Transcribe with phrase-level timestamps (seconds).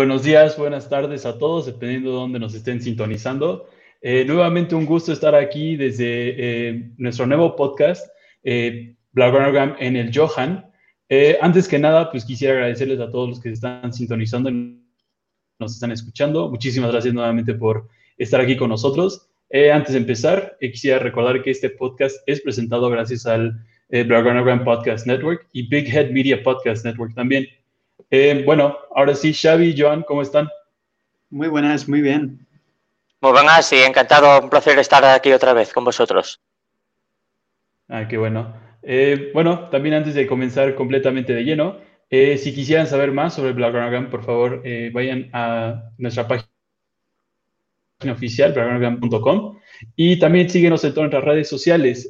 [0.00, 3.68] Buenos días, buenas tardes a todos, dependiendo de dónde nos estén sintonizando.
[4.00, 6.06] Eh, nuevamente un gusto estar aquí desde
[6.38, 8.08] eh, nuestro nuevo podcast,
[8.42, 10.72] eh, en el Johan.
[11.10, 15.92] Eh, antes que nada, pues quisiera agradecerles a todos los que están sintonizando nos están
[15.92, 16.48] escuchando.
[16.48, 19.28] Muchísimas gracias nuevamente por estar aquí con nosotros.
[19.52, 24.08] antes de empezar, quisiera recordar que este podcast es presentado gracias al eh,
[24.64, 27.46] Podcast Network y Big Head Media Podcast Network también.
[28.44, 30.48] Bueno, ahora sí, Xavi, Joan, ¿cómo están?
[31.30, 32.46] Muy buenas, muy bien.
[33.20, 36.40] Muy buenas sí, encantado, un placer estar aquí otra vez con vosotros.
[37.88, 38.54] Ah, qué bueno.
[38.82, 43.52] Eh, bueno, también antes de comenzar completamente de lleno, eh, si quisieran saber más sobre
[43.52, 46.48] Bloggergram, por favor, eh, vayan a nuestra página
[48.10, 49.58] oficial, bloggergram.com,
[49.96, 52.08] y también síguenos en todas nuestras redes sociales.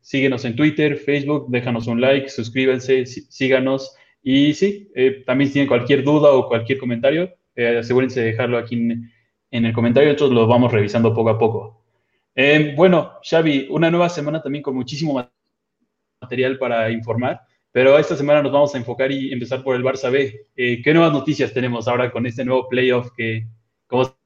[0.00, 4.90] síguenos en Twitter, Facebook, déjanos un like, suscríbanse, síganos, y sí,
[5.26, 9.10] también si tienen cualquier duda o cualquier comentario, asegúrense de dejarlo aquí en
[9.52, 11.84] en el comentario, nosotros lo vamos revisando poco a poco.
[12.34, 15.22] Eh, bueno, Xavi, una nueva semana también con muchísimo
[16.20, 20.10] material para informar, pero esta semana nos vamos a enfocar y empezar por el Barça
[20.10, 20.46] B.
[20.56, 23.46] Eh, ¿Qué nuevas noticias tenemos ahora con este nuevo playoff que,
[23.86, 24.16] como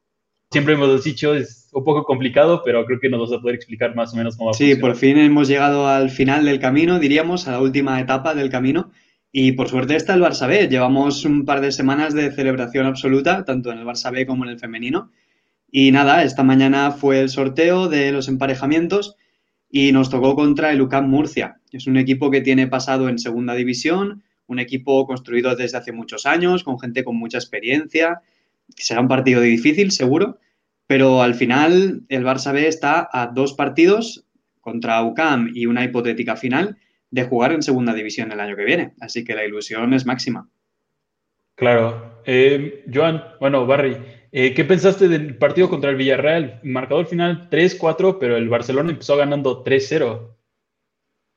[0.53, 3.97] siempre hemos dicho, es un poco complicado, pero creo que nos vas a poder explicar
[3.97, 7.49] más o menos cómo va Sí, por fin hemos llegado al final del camino, diríamos,
[7.49, 8.93] a la última etapa del camino.
[9.39, 10.67] Y por suerte está el Barça B.
[10.67, 14.51] Llevamos un par de semanas de celebración absoluta, tanto en el Barça B como en
[14.53, 15.11] el femenino.
[15.71, 19.15] Y nada, esta mañana fue el sorteo de los emparejamientos
[19.69, 21.61] y nos tocó contra el UCAM Murcia.
[21.71, 26.25] Es un equipo que tiene pasado en segunda división, un equipo construido desde hace muchos
[26.25, 28.23] años, con gente con mucha experiencia.
[28.75, 30.39] Será un partido difícil, seguro,
[30.87, 34.25] pero al final el Barça B está a dos partidos
[34.63, 36.79] contra UCAM y una hipotética final
[37.11, 38.95] de jugar en segunda división el año que viene.
[39.01, 40.49] Así que la ilusión es máxima.
[41.55, 42.21] Claro.
[42.25, 43.97] Eh, Joan, bueno, Barry,
[44.33, 46.61] eh, ¿qué pensaste del partido contra el Villarreal?
[46.65, 50.35] Marcador final 3-4, pero el Barcelona empezó ganando 3-0.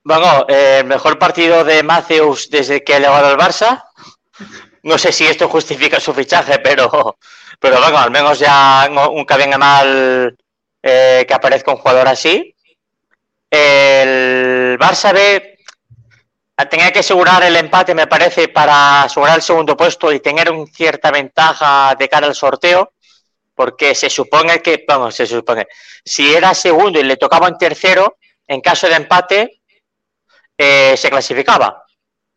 [0.04, 3.84] Bueno, el eh, mejor partido de Mateus desde que ha llegado al Barça.
[4.84, 7.18] No sé si esto justifica su fichaje, pero,
[7.60, 10.38] pero bueno, al menos ya nunca venga mal
[10.82, 12.56] que aparezca un jugador así.
[13.52, 15.59] El Barça B
[16.68, 20.66] tenía que asegurar el empate, me parece, para asegurar el segundo puesto y tener una
[20.66, 22.94] cierta ventaja de cara al sorteo,
[23.56, 25.68] porque se supone que, vamos, se supone,
[26.04, 29.62] si era segundo y le tocaba en tercero, en caso de empate,
[30.58, 31.84] eh, se clasificaba.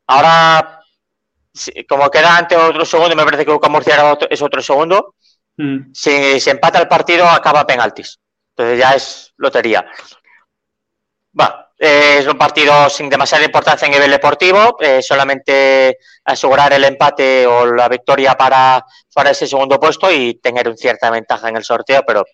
[0.07, 0.81] Ahora,
[1.89, 5.15] como queda ante otro segundo, me parece que Boca Murcia es otro segundo,
[5.57, 5.93] mm.
[5.93, 8.19] si se empata el partido, acaba penaltis.
[8.51, 9.85] Entonces ya es lotería.
[11.39, 17.45] Va, es un partido sin demasiada importancia en nivel deportivo, eh, solamente asegurar el empate
[17.45, 21.65] o la victoria para, para ese segundo puesto y tener una cierta ventaja en el
[21.65, 22.25] sorteo, pero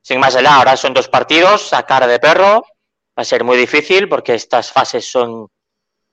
[0.00, 2.62] sin más allá, ahora son dos partidos a cara de perro,
[3.18, 5.48] va a ser muy difícil porque estas fases son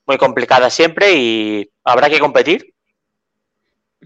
[0.05, 2.73] muy complicadas siempre y habrá que competir.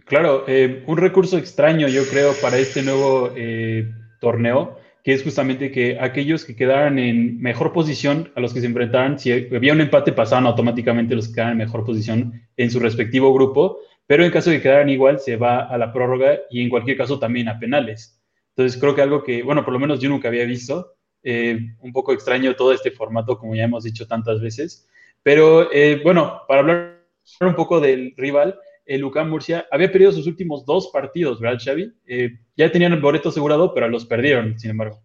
[0.05, 5.71] Claro, eh, un recurso extraño yo creo para este nuevo eh, torneo que es justamente
[5.71, 9.79] que aquellos que quedaran en mejor posición a los que se enfrentaran, si había un
[9.79, 14.31] empate, pasaban automáticamente los que quedaran en mejor posición en su respectivo grupo, pero en
[14.31, 17.47] caso de que quedaran igual, se va a la prórroga y en cualquier caso también
[17.47, 18.21] a penales.
[18.49, 21.93] Entonces creo que algo que, bueno, por lo menos yo nunca había visto, eh, un
[21.93, 24.89] poco extraño todo este formato, como ya hemos dicho tantas veces,
[25.23, 26.99] pero eh, bueno, para hablar
[27.39, 31.91] un poco del rival, el UCAM Murcia había perdido sus últimos dos partidos, ¿verdad, Xavi?
[32.07, 35.03] Eh, ya tenían el boleto asegurado, pero los perdieron, sin embargo.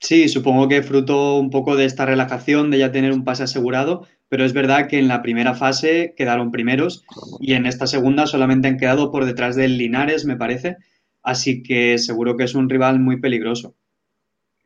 [0.00, 4.06] Sí, supongo que fruto un poco de esta relajación de ya tener un pase asegurado,
[4.30, 7.04] pero es verdad que en la primera fase quedaron primeros
[7.38, 10.76] y en esta segunda solamente han quedado por detrás del Linares, me parece,
[11.22, 13.76] así que seguro que es un rival muy peligroso.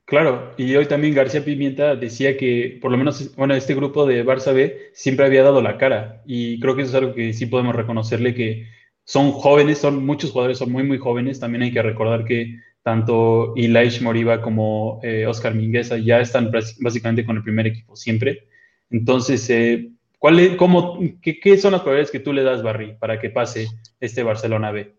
[0.07, 4.25] Claro, y hoy también García Pimienta decía que por lo menos, bueno, este grupo de
[4.25, 7.47] Barça B siempre había dado la cara y creo que eso es algo que sí
[7.47, 8.67] podemos reconocerle que
[9.05, 11.41] son jóvenes, son muchos jugadores, son muy, muy jóvenes.
[11.41, 17.25] También hay que recordar que tanto Ilaish Moriba como eh, Oscar Mingueza ya están básicamente
[17.25, 18.49] con el primer equipo siempre.
[18.91, 23.19] Entonces, eh, ¿cuál cómo, qué, qué, son las probabilidades que tú le das, Barry, para
[23.19, 23.69] que pase
[24.01, 24.95] este Barcelona B?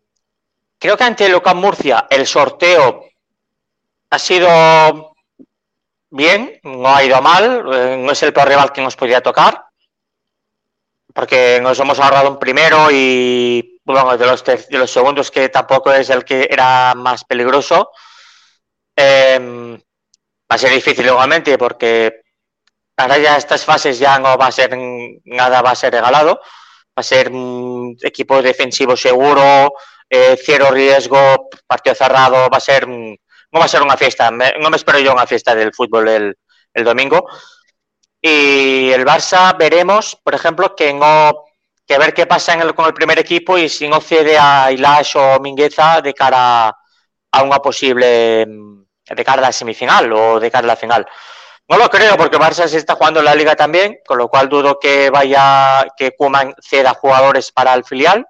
[0.80, 3.06] Creo que ante el Murcia el sorteo
[4.16, 5.14] ha sido
[6.10, 9.66] bien, no ha ido mal, eh, no es el peor rival que nos podría tocar,
[11.14, 15.92] porque nos hemos ahorrado un primero y bueno, de los, de los segundos que tampoco
[15.92, 17.92] es el que era más peligroso.
[18.96, 22.22] Em, va a ser difícil igualmente porque
[22.98, 24.72] ahora ya estas fases ya no va a ser
[25.26, 26.40] nada, va a ser regalado.
[26.98, 29.74] Va a ser un equipo defensivo seguro,
[30.10, 32.88] eh, cero riesgo, partido cerrado, va a ser,
[33.56, 36.38] no va a ser una fiesta, no me espero yo una fiesta del fútbol el,
[36.74, 37.26] el domingo.
[38.22, 41.46] Y el Barça veremos, por ejemplo, que no
[41.88, 44.72] que ver qué pasa en el, con el primer equipo y si no cede a
[44.72, 46.68] Ilash o Mingueza de cara
[47.32, 51.08] a una posible de cara a la semifinal o de cara a la final.
[51.70, 54.50] No lo creo porque Barça se está jugando en la liga también, con lo cual
[54.50, 58.28] dudo que vaya que Kuman ceda jugadores para el filial,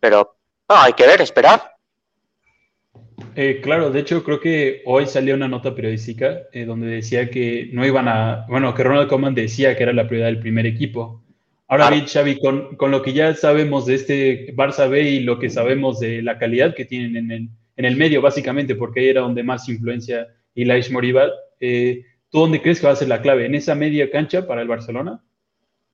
[0.00, 1.77] pero no, hay que ver, esperar.
[3.34, 7.68] Eh, claro, de hecho creo que hoy salió una nota periodística eh, donde decía que
[7.72, 11.22] no iban a, bueno, que Ronald Koeman decía que era la prioridad del primer equipo.
[11.68, 15.38] Ahora bien, Xavi, con, con, lo que ya sabemos de este Barça B y lo
[15.38, 19.08] que sabemos de la calidad que tienen en el, en el medio, básicamente, porque ahí
[19.08, 21.30] era donde más influencia Ilaish Morival,
[21.60, 23.46] eh, ¿tú dónde crees que va a ser la clave?
[23.46, 25.22] ¿En esa media cancha para el Barcelona?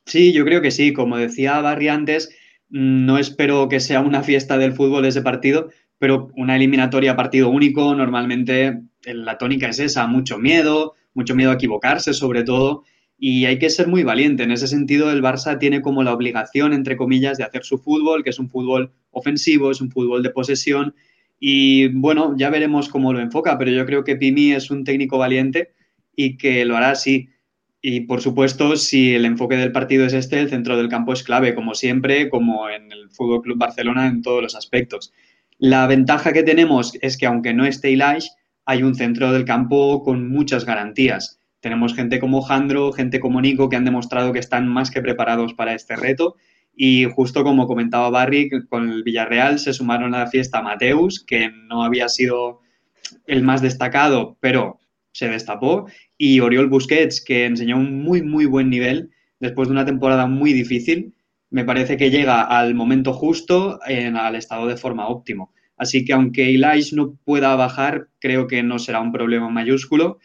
[0.07, 0.93] Sí, yo creo que sí.
[0.93, 2.31] Como decía Barry antes,
[2.71, 7.51] mm, no espero que sea una fiesta del fútbol ese partido, pero una eliminatoria partido
[7.51, 12.83] único, normalmente la tónica es esa, mucho miedo, mucho miedo a equivocarse sobre todo,
[13.19, 14.43] y hay que ser muy valiente.
[14.43, 18.25] En ese sentido, el Barça tiene como la obligación, entre comillas, de hacer su fútbol,
[18.25, 20.95] que es un fútbol ofensivo, es un fútbol de posesión,
[21.47, 25.19] y bueno, ya veremos cómo lo enfoca, pero yo creo que Pimi es un técnico
[25.19, 25.73] valiente
[26.17, 27.29] y que lo hará así.
[27.83, 31.23] Y por supuesto, si el enfoque del partido es este, el centro del campo es
[31.23, 35.13] clave, como siempre, como en el Fútbol Club Barcelona en todos los aspectos.
[35.59, 38.31] La ventaja que tenemos es que aunque no esté Ilaish,
[38.65, 41.39] hay un centro del campo con muchas garantías.
[41.61, 45.55] Tenemos gente como Jandro, gente como Nico, que han demostrado que están más que preparados
[45.55, 46.37] para este reto
[46.77, 51.51] y justo como comentaba Barry, con el Villarreal se sumaron a la fiesta Mateus, que
[51.51, 52.61] no había sido
[53.27, 54.81] el más destacado, pero
[55.13, 55.87] se destapó,
[56.19, 60.53] y Oriol Busquets, que enseñó un muy, muy buen nivel después de una temporada muy
[60.53, 61.15] difícil.
[61.55, 65.53] Me parece que llega al momento justo, en, al estado de forma óptimo.
[65.77, 70.19] Así que aunque Elias no pueda bajar, creo que no será un problema mayúsculo.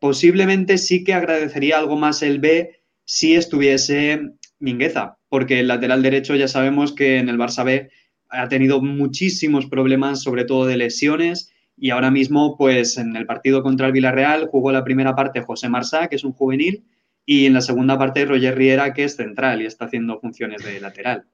[0.00, 4.20] Posiblemente sí que agradecería algo más el B si estuviese
[4.58, 7.88] Mingueza, porque el lateral derecho ya sabemos que en el Barça B
[8.28, 13.62] ha tenido muchísimos problemas, sobre todo de lesiones, y ahora mismo, pues en el partido
[13.62, 16.82] contra el Villarreal jugó la primera parte José Marsá, que es un juvenil,
[17.30, 20.80] y en la segunda parte Roger Riera, que es central y está haciendo funciones de
[20.80, 21.26] lateral.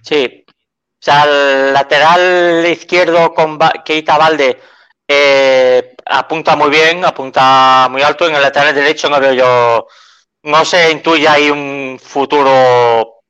[0.00, 4.58] Sí, o sea, el lateral izquierdo con Keita Valde
[5.06, 8.26] eh, apunta muy bien, apunta muy alto.
[8.26, 9.86] En el lateral derecho no veo yo
[10.44, 13.20] no se intuye ahí un futuro.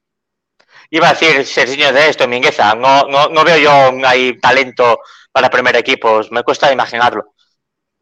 [0.91, 2.77] Iba a decir Serginho de esto, Mingueza.
[2.77, 5.01] No, no, no veo yo ahí talento
[5.33, 6.21] para primer equipo.
[6.31, 7.35] Me cuesta imaginarlo.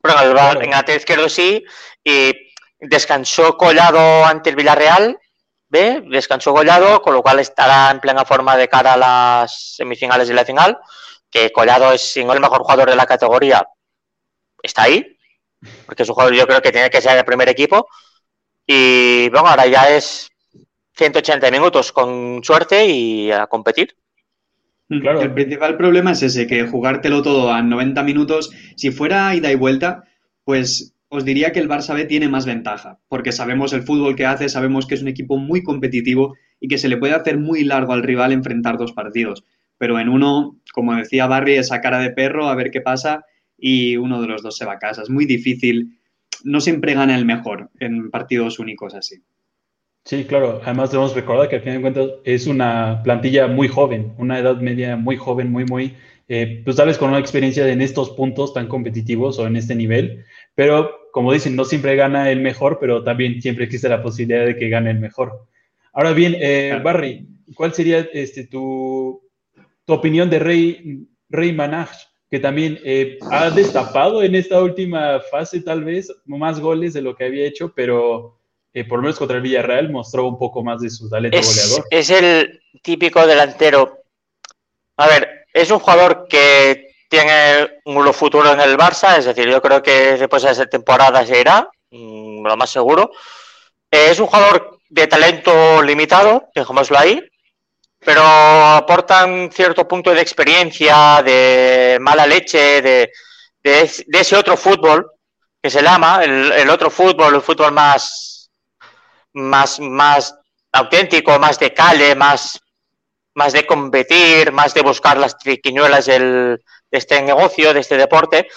[0.03, 1.65] Pero en el, en el izquierdo sí.
[2.05, 2.48] Y
[2.81, 5.19] descansó Collado ante el Villarreal.
[5.71, 6.03] ¿Ve?
[6.09, 10.33] Descansó Collado, con lo cual estará en plena forma de cara a las semifinales y
[10.33, 10.79] la final.
[11.31, 13.67] Que Collado es, si no el mejor jugador de la categoría,
[14.63, 15.19] está ahí.
[15.85, 17.89] Porque es un jugador, yo creo que tiene que ser el primer equipo.
[18.67, 20.31] Y bueno, ahora ya es
[20.97, 23.97] 180 minutos con suerte y a competir.
[24.89, 25.21] Mm, claro.
[25.21, 29.55] El principal problema es ese, que jugártelo todo a 90 minutos, si fuera ida y
[29.55, 30.05] vuelta,
[30.45, 34.27] pues os diría que el Barça B tiene más ventaja, porque sabemos el fútbol que
[34.27, 37.65] hace, sabemos que es un equipo muy competitivo y que se le puede hacer muy
[37.65, 39.45] largo al rival enfrentar dos partidos.
[39.79, 43.25] Pero en uno, como decía Barry, esa cara de perro, a ver qué pasa,
[43.57, 45.03] y uno de los dos se va a casa.
[45.03, 45.99] Es muy difícil
[46.45, 49.23] no siempre gana el mejor en partidos únicos así.
[50.05, 50.61] Sí, claro.
[50.65, 54.57] Además debemos recordar que al final de cuentas es una plantilla muy joven, una edad
[54.61, 55.95] media muy joven, muy, muy,
[56.29, 59.75] eh, pues tal vez con una experiencia en estos puntos tan competitivos o en este
[59.75, 60.25] nivel.
[60.55, 64.57] Pero como dicen, no siempre gana el mejor, pero también siempre existe la posibilidad de
[64.57, 65.47] que gane el mejor.
[65.93, 69.23] Ahora bien, eh, Barry, ¿cuál sería este, tu,
[69.85, 71.91] tu opinión de Rey, Rey Manaj?
[72.31, 77.17] que también eh, ha destapado en esta última fase tal vez más goles de lo
[77.17, 78.39] que había hecho, pero
[78.75, 81.87] eh, por lo menos contra el Villarreal mostró un poco más de su talento goleador.
[81.91, 84.03] Es el típico delantero.
[84.99, 89.63] A ver, es un jugador que tiene un futuro en el Barça, es decir, yo
[89.63, 93.11] creo que después de esa temporada se irá, mm, lo más seguro.
[93.91, 97.23] Eh, es un jugador de talento limitado, dejémoslo ahí,
[97.99, 103.11] pero aportan cierto punto de experiencia, de mala leche, de,
[103.63, 105.11] ese otro fútbol
[105.63, 108.51] que se llama, el, otro fútbol, el fútbol más,
[109.33, 110.35] más, más
[110.73, 112.61] auténtico, más de calle, más,
[113.35, 116.07] más de competir, más de buscar las triquiñuelas
[116.91, 118.49] de este negocio, de este deporte,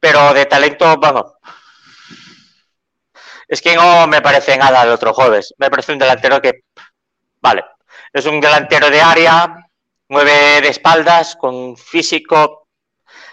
[0.00, 1.32] pero de talento, vamos.
[3.48, 5.54] Es que no me parece nada de otro jueves.
[5.58, 6.64] Me parece un delantero que,
[7.40, 7.64] vale,
[8.12, 9.68] es un delantero de área,
[10.08, 12.68] nueve de espaldas, con físico,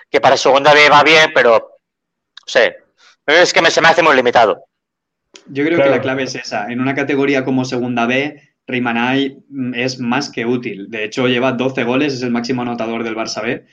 [0.10, 2.78] que para segunda B va bien, pero no sé,
[3.26, 4.66] es que me, se me hace muy limitado.
[5.48, 6.68] Yo creo que la clave es esa.
[6.68, 10.90] En una categoría como segunda B, Rimanay mm, es más que útil.
[10.90, 13.66] De hecho, lleva 12 goles, es el máximo anotador del Barça B.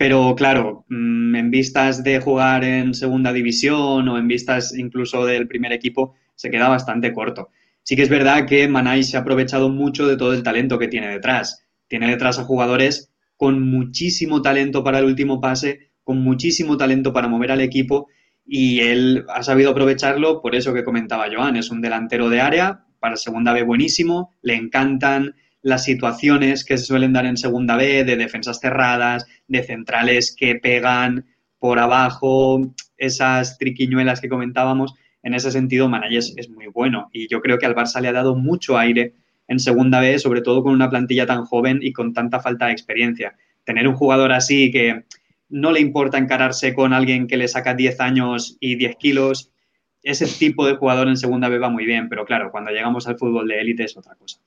[0.00, 5.46] Pero claro, mm, en vistas de jugar en segunda división o en vistas incluso del
[5.46, 7.50] primer equipo, se queda bastante corto.
[7.82, 10.88] Sí que es verdad que Manay se ha aprovechado mucho de todo el talento que
[10.88, 11.66] tiene detrás.
[11.86, 17.28] Tiene detrás a jugadores con muchísimo talento para el último pase, con muchísimo talento para
[17.28, 18.08] mover al equipo
[18.46, 21.56] y él ha sabido aprovecharlo por eso que comentaba Joan.
[21.56, 26.84] Es un delantero de área, para segunda B buenísimo, le encantan las situaciones que se
[26.84, 31.26] suelen dar en segunda B de defensas cerradas, de centrales que pegan
[31.58, 34.94] por abajo, esas triquiñuelas que comentábamos.
[35.22, 38.12] En ese sentido, Manayes es muy bueno y yo creo que al Barça le ha
[38.12, 39.14] dado mucho aire
[39.48, 42.72] en segunda B, sobre todo con una plantilla tan joven y con tanta falta de
[42.72, 43.36] experiencia.
[43.64, 45.04] Tener un jugador así que
[45.50, 49.50] no le importa encararse con alguien que le saca 10 años y 10 kilos,
[50.02, 53.18] ese tipo de jugador en segunda B va muy bien, pero claro, cuando llegamos al
[53.18, 54.40] fútbol de élite es otra cosa.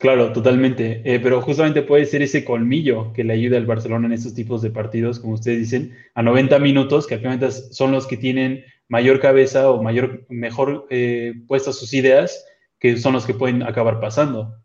[0.00, 1.02] Claro, totalmente.
[1.04, 4.62] Eh, pero justamente puede ser ese colmillo que le ayuda al Barcelona en estos tipos
[4.62, 9.20] de partidos, como ustedes dicen, a 90 minutos, que al son los que tienen mayor
[9.20, 12.46] cabeza o mayor, mejor eh, puestas sus ideas,
[12.78, 14.56] que son los que pueden acabar pasando.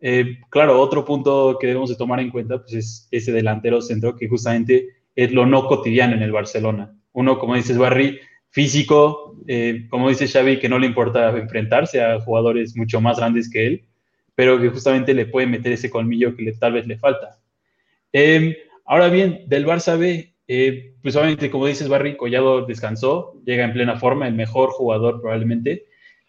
[0.00, 4.16] Eh, claro, otro punto que debemos de tomar en cuenta pues es ese delantero centro
[4.16, 6.98] que justamente es lo no cotidiano en el Barcelona.
[7.12, 12.20] Uno, como dices, Barry, físico, eh, como dice Xavi, que no le importa enfrentarse a
[12.20, 13.84] jugadores mucho más grandes que él,
[14.38, 17.40] pero que justamente le puede meter ese colmillo que tal vez le falta.
[18.12, 18.54] Em,
[18.84, 23.72] ahora bien, del Barça B, eh, pues obviamente, como dices, Barry, Collado descansó, llega en
[23.72, 25.86] plena forma, el mejor jugador probablemente.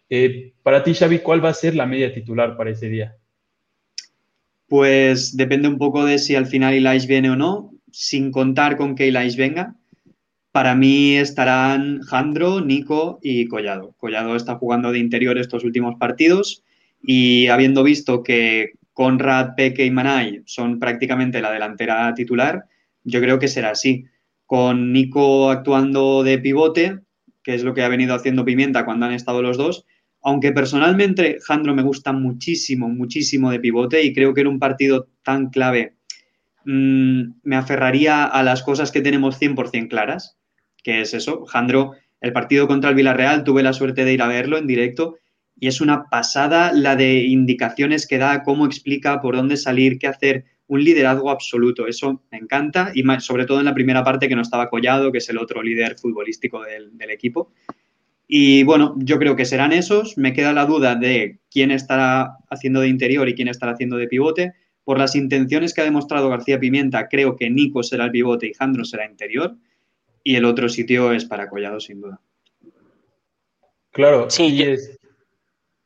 [0.08, 3.16] Eh, para ti, Xavi, ¿cuál va a ser la media titular para ese día?
[4.66, 8.96] Pues depende un poco de si al final Ilais viene o no, sin contar con
[8.96, 9.76] que Ilais venga.
[10.50, 13.94] Para mí estarán Jandro, Nico y Collado.
[13.98, 16.64] Collado está jugando de interior estos últimos partidos
[17.02, 22.64] y habiendo visto que Conrad, Peque y Manay son prácticamente la delantera titular,
[23.04, 24.04] yo creo que será así.
[24.46, 26.98] Con Nico actuando de pivote,
[27.42, 29.86] que es lo que ha venido haciendo Pimienta cuando han estado los dos,
[30.22, 35.08] aunque personalmente Jandro me gusta muchísimo, muchísimo de pivote y creo que en un partido
[35.22, 35.94] tan clave
[36.66, 40.36] mm, me aferraría a las cosas que tenemos 100% claras
[40.82, 41.44] que es eso.
[41.46, 45.16] Jandro, el partido contra el Villarreal, tuve la suerte de ir a verlo en directo
[45.60, 50.06] y es una pasada la de indicaciones que da, cómo explica por dónde salir, qué
[50.06, 51.86] hacer, un liderazgo absoluto.
[51.86, 55.18] Eso me encanta y sobre todo en la primera parte que no estaba Collado, que
[55.18, 57.52] es el otro líder futbolístico del, del equipo.
[58.28, 60.16] Y bueno, yo creo que serán esos.
[60.16, 64.06] Me queda la duda de quién estará haciendo de interior y quién estará haciendo de
[64.06, 64.52] pivote.
[64.84, 68.54] Por las intenciones que ha demostrado García Pimienta, creo que Nico será el pivote y
[68.54, 69.56] Jandro será interior
[70.22, 72.20] y el otro sitio es para Collado, sin duda.
[73.90, 74.62] Claro, sí.
[74.62, 74.99] Es...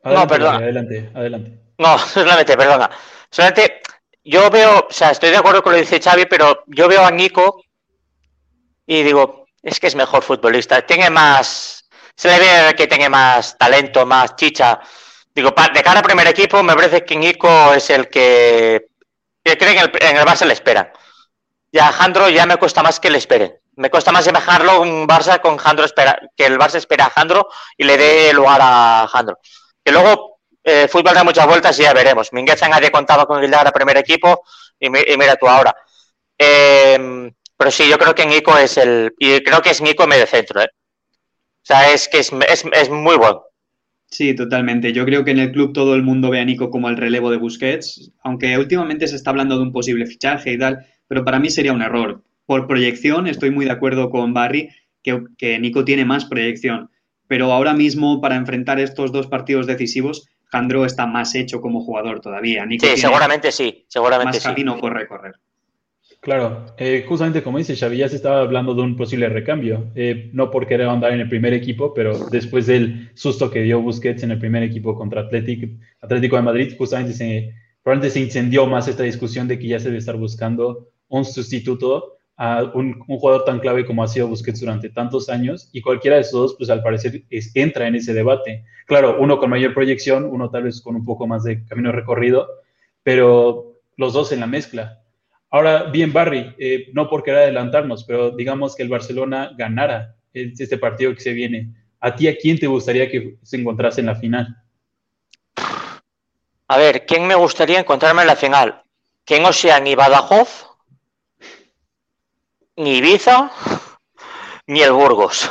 [0.04, 0.56] no, perdón.
[0.56, 1.58] Adelante, adelante.
[1.78, 2.90] No, solamente, perdona.
[3.30, 3.80] Solamente,
[4.24, 7.04] yo veo, o sea, estoy de acuerdo con lo que dice Xavi, pero yo veo
[7.04, 7.62] a Nico
[8.86, 10.86] y digo, es que es mejor futbolista.
[10.86, 14.80] Tiene más, se le ve que tiene más talento, más chicha.
[15.34, 18.86] Digo, de cara al primer equipo, me parece que Nico es el que,
[19.42, 20.92] que cree que en el, en el Barça le espera.
[21.72, 25.06] Y a Jandro ya me cuesta más que le espere me cuesta más imaginarlo un
[25.06, 29.08] Barça con Jandro espera, que el Barça espera a Jandro y le dé lugar a
[29.10, 29.38] Jandro.
[29.84, 32.32] Que luego eh, fútbol da muchas vueltas y ya veremos.
[32.32, 34.42] Mingueza nadie contaba con Gildar a primer equipo
[34.80, 35.74] y, mira tú ahora.
[36.38, 39.14] Eh, pero sí, yo creo que Nico es el.
[39.18, 40.68] Y creo que es Nico medio centro, ¿eh?
[41.64, 43.42] O sea, es que es, es, es, muy bueno.
[44.10, 44.92] Sí, totalmente.
[44.92, 47.30] Yo creo que en el club todo el mundo ve a Nico como el relevo
[47.30, 51.38] de Busquets, aunque últimamente se está hablando de un posible fichaje y tal, pero para
[51.38, 54.70] mí sería un error por proyección, estoy muy de acuerdo con Barry,
[55.02, 56.90] que, Nico tiene más proyección.
[57.26, 62.20] Pero ahora mismo, para enfrentar estos dos partidos decisivos, Jandro está más hecho como jugador
[62.20, 62.64] todavía.
[62.66, 65.34] Nico sí, seguramente sí, seguramente más camino por recorrer.
[66.20, 70.30] Claro, eh, justamente como dice Xavi, ya se estaba hablando de un posible recambio, eh,
[70.32, 74.22] no por querer andar en el primer equipo, pero después del susto que dio Busquets
[74.22, 75.66] en el primer equipo contra Atlético,
[76.00, 77.52] Atlético de Madrid, justamente se,
[77.82, 82.13] probablemente se incendió más esta discusión de que ya se debe estar buscando un sustituto
[82.36, 86.22] a un, jugador tan clave como ha sido Busquets durante tantos años y cualquiera de
[86.22, 88.64] esos dos, pues al parecer entra en ese debate.
[88.86, 92.48] Claro, uno con mayor proyección, uno tal vez con un poco más de camino recorrido,
[93.02, 95.00] pero los dos en la mezcla.
[95.50, 100.78] Ahora, bien, Barry, eh, no por querer adelantarnos, pero digamos que el Barcelona ganara este
[100.78, 101.70] partido que se viene.
[102.00, 104.56] ¿A ti a quién te gustaría que se encontrase en la final?
[106.66, 108.84] A ver, ¿quién me gustaría encontrarme en la final?
[109.24, 110.66] que no sea ni Badajoz,
[112.76, 113.50] ni Ibiza,
[114.66, 115.50] ni el Burgos.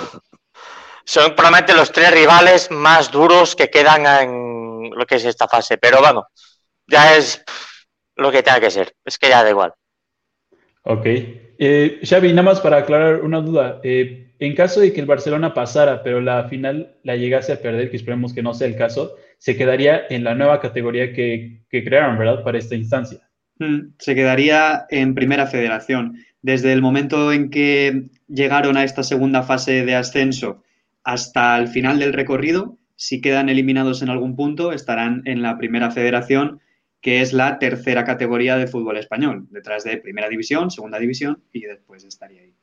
[1.05, 5.77] Son probablemente los tres rivales más duros que quedan en lo que es esta fase.
[5.77, 6.27] Pero bueno,
[6.87, 7.43] ya es
[8.15, 8.93] lo que tenga que ser.
[9.03, 9.73] Es que ya da igual.
[10.83, 11.05] Ok.
[11.05, 13.79] Eh, Xavi, nada más para aclarar una duda.
[13.83, 17.89] Eh, en caso de que el Barcelona pasara, pero la final la llegase a perder,
[17.89, 22.17] que esperemos que no sea el caso, se quedaría en la nueva categoría que, crearon,
[22.17, 22.43] ¿verdad?
[22.43, 23.19] Para esta instancia.
[23.59, 26.17] Mm, se quedaría en primera federación.
[26.43, 30.61] Desde el momento en que llegaron a esta segunda fase de ascenso
[31.03, 35.89] hasta el final del recorrido, si quedan eliminados en algún punto, estarán en la primera
[35.89, 36.59] federación
[37.01, 41.61] que es la tercera categoría de fútbol español, detrás de primera división, segunda división y
[41.61, 42.53] después estaría ahí.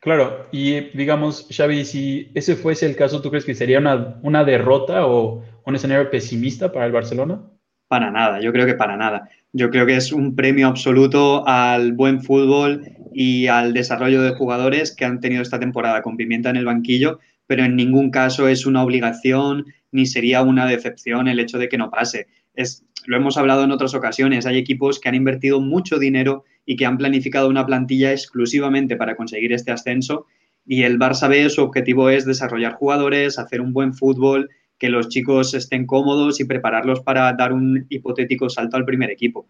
[0.00, 4.44] Claro, y digamos, Xavi, si ese fuese el caso, ¿tú crees que sería una, una
[4.44, 7.40] derrota o un escenario pesimista para el Barcelona?
[7.88, 9.28] Para nada, yo creo que para nada.
[9.52, 14.94] Yo creo que es un premio absoluto al buen fútbol y al desarrollo de jugadores
[14.94, 18.66] que han tenido esta temporada con Pimienta en el banquillo, pero en ningún caso es
[18.66, 22.26] una obligación ni sería una decepción el hecho de que no pase.
[22.54, 26.76] Es, lo hemos hablado en otras ocasiones, hay equipos que han invertido mucho dinero y
[26.76, 30.26] que han planificado una plantilla exclusivamente para conseguir este ascenso
[30.66, 34.50] y el Barça B su objetivo es desarrollar jugadores, hacer un buen fútbol,
[34.84, 39.48] que los chicos estén cómodos y prepararlos para dar un hipotético salto al primer equipo.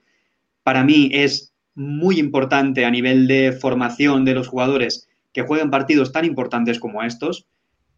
[0.62, 6.13] Para mí es muy importante a nivel de formación de los jugadores que jueguen partidos
[6.13, 7.49] tan importantes como estos,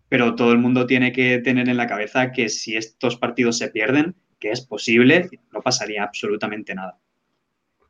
[0.09, 3.69] pero todo el mundo tiene que tener en la cabeza que si estos partidos se
[3.69, 6.97] pierden, que es posible, no pasaría absolutamente nada.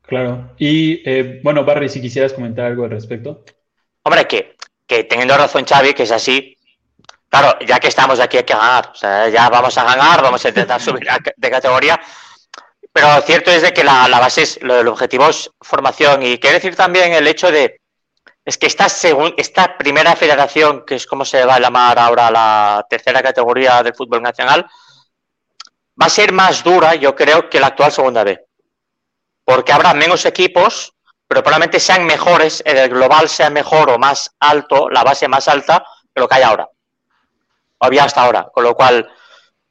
[0.01, 0.55] Claro.
[0.57, 3.45] Y eh, bueno, Barry, si quisieras comentar algo al respecto.
[4.03, 6.56] Hombre, que, que teniendo razón Xavi, que es así,
[7.29, 10.43] claro, ya que estamos aquí hay que ganar, o sea, ya vamos a ganar, vamos
[10.43, 11.99] a intentar subir de categoría,
[12.91, 16.55] pero cierto es de que la, base es, lo del objetivo es formación y quiero
[16.55, 17.79] decir también el hecho de,
[18.47, 18.87] es que esta,
[19.35, 23.93] esta primera federación, que es como se va a llamar ahora la tercera categoría del
[23.93, 24.65] fútbol nacional,
[26.01, 28.39] va a ser más dura, yo creo, que la actual segunda B.
[29.43, 30.93] Porque habrá menos equipos,
[31.27, 35.47] pero probablemente sean mejores, en el global sea mejor o más alto, la base más
[35.49, 35.83] alta
[36.15, 36.69] que lo que hay ahora.
[37.79, 38.49] O había hasta ahora.
[38.51, 39.09] Con lo cual,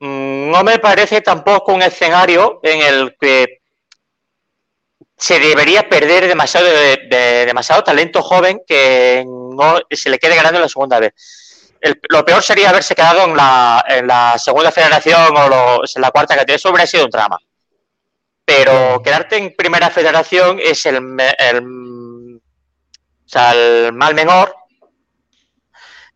[0.01, 3.61] mm, no me parece tampoco un escenario en el que
[5.17, 10.63] se debería perder demasiado, de, demasiado talento joven que no se le quede ganando en
[10.63, 11.15] la segunda vez
[12.09, 16.35] lo peor sería haberse quedado en la, en la segunda federación o en la cuarta
[16.35, 16.57] categoría.
[16.57, 17.39] Eso habría sido un drama.
[18.45, 20.97] Pero quedarte en primera federación es el,
[21.39, 22.41] el,
[23.35, 24.55] el mal menor.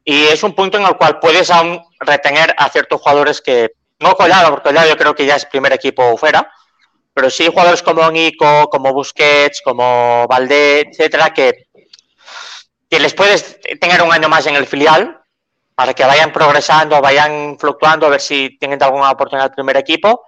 [0.05, 4.15] Y es un punto en el cual puedes aún retener a ciertos jugadores que, no
[4.15, 6.51] Collado, porque Collado yo creo que ya es primer equipo fuera,
[7.13, 11.67] pero sí jugadores como Nico, como Busquets, como Valdé, etcétera, que,
[12.89, 15.21] que les puedes tener un año más en el filial
[15.75, 20.25] para que vayan progresando, vayan fluctuando, a ver si tienen alguna oportunidad el primer equipo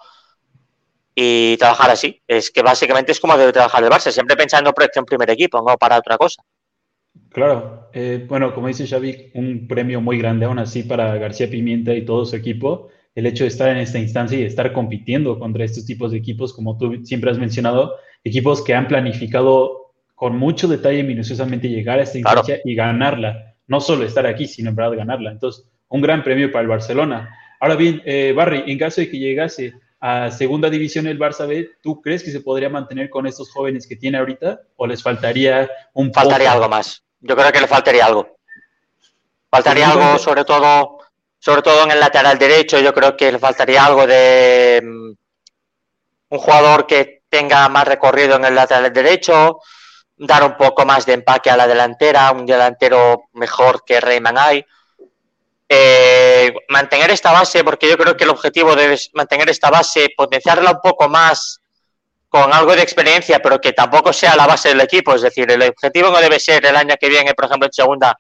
[1.14, 2.22] y trabajar así.
[2.26, 5.62] Es que básicamente es como debe trabajar el Barça, siempre pensando en proyección primer equipo,
[5.62, 6.42] no para otra cosa.
[7.31, 11.94] Claro, eh, bueno, como dice Xavi, un premio muy grande aún así para García Pimienta
[11.94, 12.88] y todo su equipo.
[13.14, 16.53] El hecho de estar en esta instancia y estar compitiendo contra estos tipos de equipos,
[16.53, 21.98] como tú siempre has mencionado, equipos que han planificado con mucho detalle y minuciosamente llegar
[21.98, 25.31] a esta instancia y ganarla no solo estar aquí, sino en verdad ganarla.
[25.31, 27.35] Entonces, un gran premio para el Barcelona.
[27.61, 29.72] Ahora bien, eh, Barry, en caso de que llegase
[30.04, 33.86] a segunda división el Barça B, ¿tú crees que se podría mantener con estos jóvenes
[33.86, 37.04] que tiene ahorita o les faltaría un Faltaría algo más.
[37.20, 38.36] Yo creo que le faltaría algo.
[39.48, 40.98] Faltaría algo, sobre todo,
[41.38, 42.80] sobre todo en el lateral derecho.
[42.80, 45.12] Yo creo que le faltaría algo de mm,
[46.30, 49.60] un jugador que tenga más recorrido en el lateral derecho,
[50.16, 54.64] dar un poco más de empaque a la delantera, un delantero mejor que Reyman hay.
[55.74, 60.72] Eh, mantener esta base, porque yo creo que el objetivo debe mantener esta base, potenciarla
[60.72, 61.62] un poco más
[62.28, 65.14] con algo de experiencia, pero que tampoco sea la base del equipo.
[65.14, 68.18] Es decir, el objetivo no debe ser el año que viene, por ejemplo, en segunda,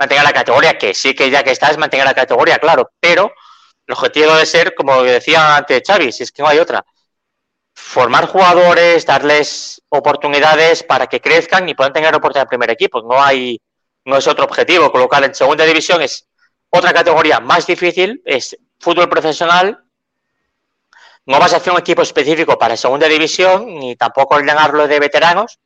[0.00, 3.32] mantener la categoría, que sí que ya que está es mantener la categoría, claro, pero
[3.86, 6.84] el objetivo debe ser, como decía antes Xavi, si es que no hay otra,
[7.72, 13.00] formar jugadores, darles oportunidades para que crezcan y puedan tener oportunidad en primer equipo.
[13.00, 13.60] No hay,
[14.06, 14.90] no es otro objetivo.
[14.90, 16.26] Colocar en segunda división es
[16.76, 19.84] otra categoría más difícil, es fútbol profesional.
[21.26, 25.58] No vas a hacer un equipo específico para segunda división, ni tampoco llenarlo de veteranos,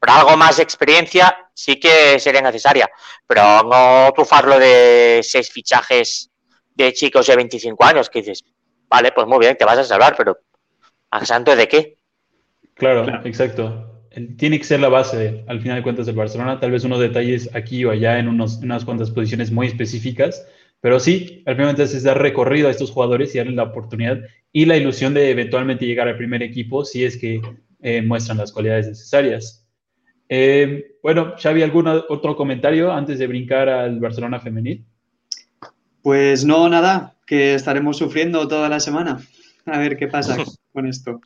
[0.00, 2.88] pero algo más de experiencia sí que sería necesaria.
[3.26, 6.30] Pero no tufarlo de seis fichajes
[6.74, 8.44] de chicos de 25 años, que dices,
[8.88, 10.38] vale, pues muy bien, te vas a salvar, pero
[11.14, 11.96] ¿A santo de qué?
[12.74, 13.93] Claro, exacto.
[14.36, 16.60] Tiene que ser la base, al final de cuentas, del Barcelona.
[16.60, 20.46] Tal vez unos detalles aquí o allá en unas cuantas posiciones muy específicas,
[20.80, 23.64] pero sí, al final de cuentas es dar recorrido a estos jugadores y darles la
[23.64, 24.20] oportunidad
[24.52, 27.40] y la ilusión de eventualmente llegar al primer equipo si es que
[27.82, 29.66] eh, muestran las cualidades necesarias.
[30.28, 34.84] Eh, bueno, Xavi, ¿algún otro comentario antes de brincar al Barcelona femenil?
[36.02, 39.20] Pues no, nada, que estaremos sufriendo toda la semana.
[39.66, 40.36] A ver qué pasa
[40.72, 41.20] con esto.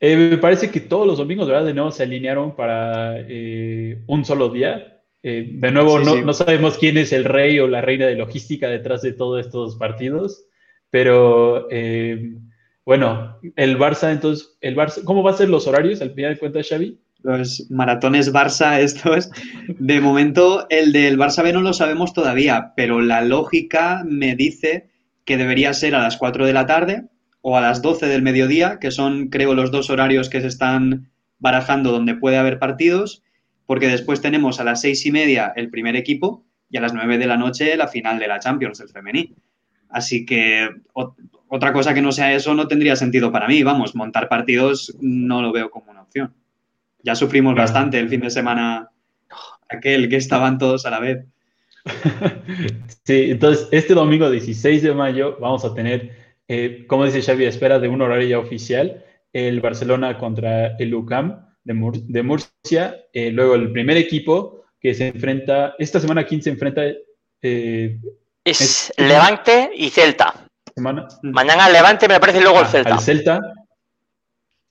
[0.00, 1.66] Eh, me parece que todos los domingos, ¿verdad?
[1.66, 5.02] De nuevo se alinearon para eh, un solo día.
[5.22, 9.02] Eh, de nuevo, no, sabemos quién es el rey o la reina de logística detrás
[9.02, 10.46] de todos estos partidos,
[10.88, 11.68] pero
[12.86, 16.40] bueno, el Barça, entonces, el Barça, ¿cómo va a ser los horarios al final de
[16.40, 16.98] cuentas, Xavi?
[17.22, 19.30] Los maratones Barça estos,
[19.68, 24.88] de momento el del Barça B no lo sabemos todavía, pero la lógica me dice
[25.26, 27.04] que debería ser a las 4 de la tarde
[27.42, 31.10] o a las 12 del mediodía, que son, creo, los dos horarios que se están
[31.38, 33.22] barajando donde puede haber partidos,
[33.66, 37.18] porque después tenemos a las seis y media el primer equipo y a las 9
[37.18, 39.34] de la noche la final de la Champions, el femení.
[39.88, 40.68] Así que
[41.48, 43.62] otra cosa que no sea eso no tendría sentido para mí.
[43.62, 46.32] Vamos, montar partidos no lo veo como una opción.
[47.02, 48.90] Ya sufrimos bastante el fin de semana
[49.68, 51.24] aquel que estaban todos a la vez.
[53.04, 56.19] Sí, entonces este domingo 16 de mayo vamos a tener
[56.52, 61.46] eh, como dice Xavi, espera de un horario ya oficial, el Barcelona contra el UCAM
[61.62, 66.82] de, Murcia, eh, luego el primer equipo que se enfrenta, esta semana quién se enfrenta...
[67.40, 68.00] Eh,
[68.42, 70.34] es, Levante y Celta.
[71.22, 72.94] Mañana Levante me parece luego el ah, Celta.
[72.94, 73.40] El Celta.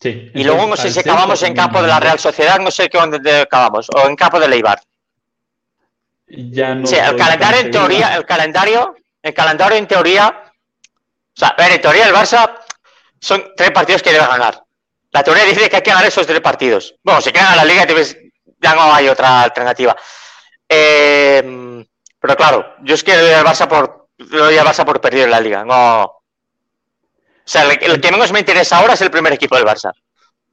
[0.01, 0.31] Sí.
[0.33, 2.97] Y luego no sé si acabamos en campo de la Real Sociedad, no sé qué
[2.97, 4.81] dónde acabamos, o en campo de Leibar.
[6.27, 10.43] Ya no sí, el calendario en teoría, el calendario, el calendario en teoría
[11.39, 12.59] sea, en teoría el Barça
[13.19, 14.61] son tres partidos que debe ganar.
[15.11, 16.95] La teoría dice que hay que ganar esos tres partidos.
[17.03, 17.87] Bueno, si ganar la liga,
[18.61, 19.95] ya no hay otra alternativa.
[20.67, 21.83] Eh,
[22.19, 25.31] pero claro, yo es que doy al Barça por, doy al Barça por perdido en
[25.31, 25.63] la liga.
[25.63, 26.03] No.
[26.03, 26.21] O
[27.45, 29.91] sea, el, que menos me interesa ahora es el primer equipo del Barça.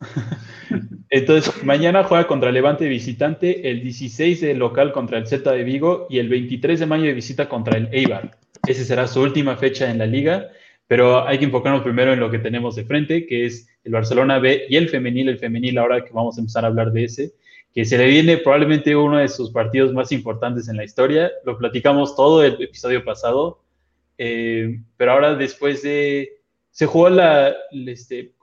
[1.11, 6.07] Entonces, mañana juega contra Levante visitante, el 16 de local contra el Z de Vigo
[6.11, 8.37] y el 23 de mayo de visita contra el Eibar.
[8.67, 10.49] Esa será su última fecha en la liga
[10.87, 14.39] pero hay que enfocarnos primero en lo que tenemos de frente, que es el Barcelona
[14.39, 17.33] B y el femenil, el femenil ahora que vamos a empezar a hablar de ese,
[17.75, 21.59] que se le viene probablemente uno de sus partidos más importantes en la historia, lo
[21.59, 23.61] platicamos todo el episodio pasado,
[24.19, 26.33] eh, pero ahora después de...
[26.71, 28.35] Se jugó la, este,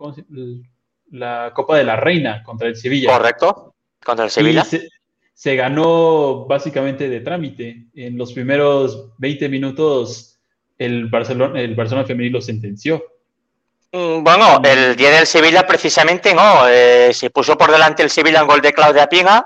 [1.11, 3.15] la Copa de la Reina contra el Sevilla.
[3.15, 4.63] Correcto, contra el Sevilla.
[4.63, 4.89] Se,
[5.33, 7.89] se ganó básicamente de trámite.
[7.93, 10.32] En los primeros 20 minutos
[10.77, 13.03] el Barcelona, el Barcelona femenino lo sentenció.
[13.91, 18.39] Mm, bueno, el día del Sevilla precisamente no, eh, se puso por delante el Sevilla
[18.39, 19.45] en gol de Claudia Pina,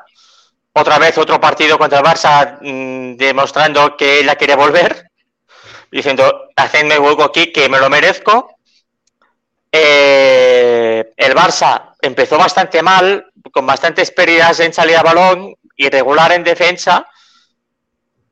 [0.71, 5.09] otra vez otro partido contra el Barça mm, demostrando que ella quiere volver,
[5.91, 8.57] diciendo, hacedme hueco aquí que me lo merezco.
[9.71, 16.43] Eh, el Barça empezó bastante mal, con bastantes pérdidas en salida de balón, irregular en
[16.43, 17.07] defensa,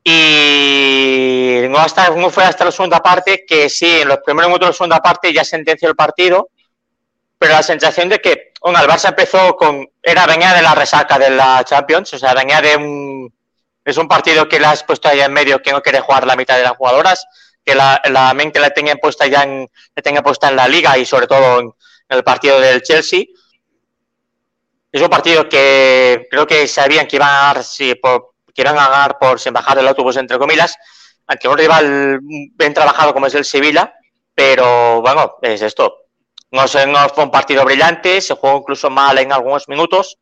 [0.07, 4.67] y no, hasta, no fue hasta la segunda parte que sí, en los primeros minutos
[4.67, 6.49] de la segunda parte ya sentenció el partido,
[7.39, 9.87] pero la sensación de que bueno, el Barça empezó con.
[10.01, 13.33] Era, venía de la resaca de la Champions, o sea, venía de un.
[13.83, 16.35] Es un partido que le has puesto ahí en medio que no quiere jugar la
[16.35, 17.27] mitad de las jugadoras,
[17.63, 20.97] que la, la mente la tenía puesta ya en, la tenía puesta en la liga
[20.97, 21.73] y sobre todo en,
[22.09, 23.25] el partido del Chelsea.
[24.91, 29.19] Es un partido que creo que sabían que iban a dar, sí, por, quieran ganar
[29.19, 30.75] por sin bajar del autobús, entre comillas,
[31.27, 33.93] ante un rival bien trabajado como es el Sevilla,
[34.33, 35.97] pero bueno, es esto.
[36.51, 40.17] No, no fue un partido brillante, se jugó incluso mal en algunos minutos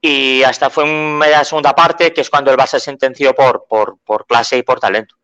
[0.00, 3.66] y hasta fue en media segunda parte, que es cuando el Barça se sentenció por,
[3.68, 5.16] por, clase y por talento.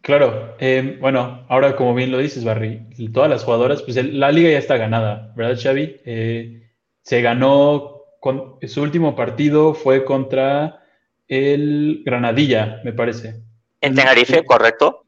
[0.00, 4.50] Claro, eh, bueno, ahora como bien lo dices, Barry, todas las jugadoras, pues la liga
[4.50, 6.00] ya está ganada, ¿verdad, Xavi?
[6.04, 6.70] Eh,
[7.02, 7.97] se ganó
[8.66, 10.82] su último partido fue contra
[11.26, 13.42] el Granadilla, me parece.
[13.80, 15.04] En Tenerife, correcto.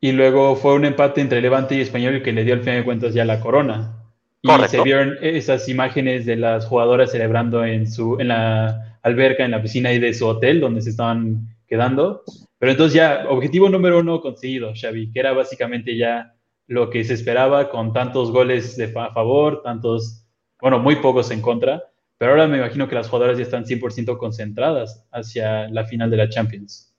[0.00, 2.84] Y luego fue un empate entre Levante y Español que le dio al final de
[2.84, 4.00] cuentas ya la corona.
[4.42, 9.52] Y se vieron esas imágenes de las jugadoras celebrando en su en la alberca, en
[9.52, 12.22] la piscina y de su hotel donde se estaban quedando.
[12.58, 16.34] Pero entonces ya, objetivo número uno conseguido, Xavi, que era básicamente ya
[16.66, 20.26] lo que se esperaba con tantos goles de a favor, tantos,
[20.60, 21.82] bueno, muy pocos en contra.
[22.18, 26.16] Pero ahora me imagino que las jugadoras ya están 100% concentradas hacia la final de
[26.16, 26.94] la Champions.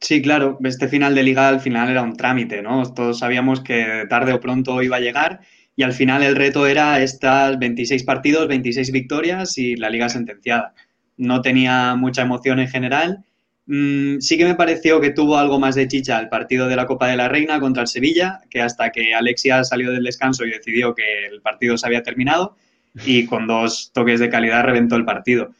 [0.00, 2.92] Sí, claro, este final de liga al final era un trámite, ¿no?
[2.92, 5.40] Todos sabíamos que tarde o pronto iba a llegar
[5.76, 10.74] y al final el reto era estas 26 partidos, 26 victorias y la liga sentenciada.
[11.16, 13.24] No tenía mucha emoción en general.
[13.66, 16.86] Mm, sí que me pareció que tuvo algo más de chicha el partido de la
[16.86, 20.50] Copa de la Reina contra el Sevilla, que hasta que Alexia salió del descanso y
[20.50, 22.56] decidió que el partido se había terminado
[22.94, 25.50] y con dos toques de calidad reventó el partido.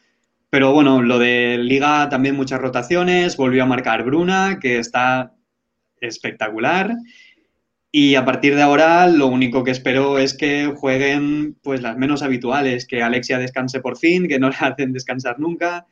[0.51, 5.33] Pero bueno, lo de Liga también muchas rotaciones, volvió a marcar Bruna, que está
[6.01, 6.95] espectacular.
[7.91, 12.23] Y a partir de ahora lo único que espero es que jueguen pues las menos
[12.23, 15.87] habituales, que Alexia descanse por fin, que no le hacen descansar nunca,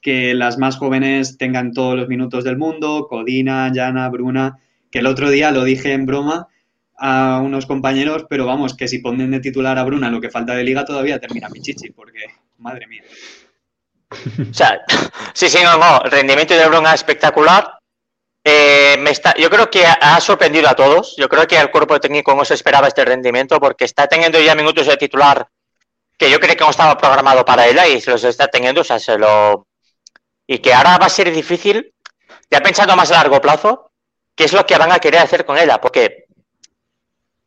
[0.00, 4.58] que las más jóvenes tengan todos los minutos del mundo, Codina, Jana, Bruna,
[4.90, 6.48] que el otro día lo dije en broma
[6.98, 10.54] a unos compañeros, pero vamos, que si ponen de titular a Bruna lo que falta
[10.54, 12.20] de liga todavía termina Michichi, porque
[12.58, 13.02] madre mía.
[14.50, 14.80] O sea,
[15.34, 17.78] sí, sí, no, no, el rendimiento de Bruna es espectacular
[18.46, 21.16] eh, me está, yo creo que ha sorprendido a todos.
[21.16, 24.54] Yo creo que al cuerpo técnico no se esperaba este rendimiento porque está teniendo ya
[24.54, 25.48] minutos de titular
[26.18, 28.84] que yo creo que no estaba programado para ella y se los está teniendo, o
[28.84, 29.66] sea, se lo...
[30.46, 31.92] Y que ahora va a ser difícil,
[32.50, 33.90] ya pensando más a largo plazo,
[34.36, 36.23] qué es lo que van a querer hacer con ella, porque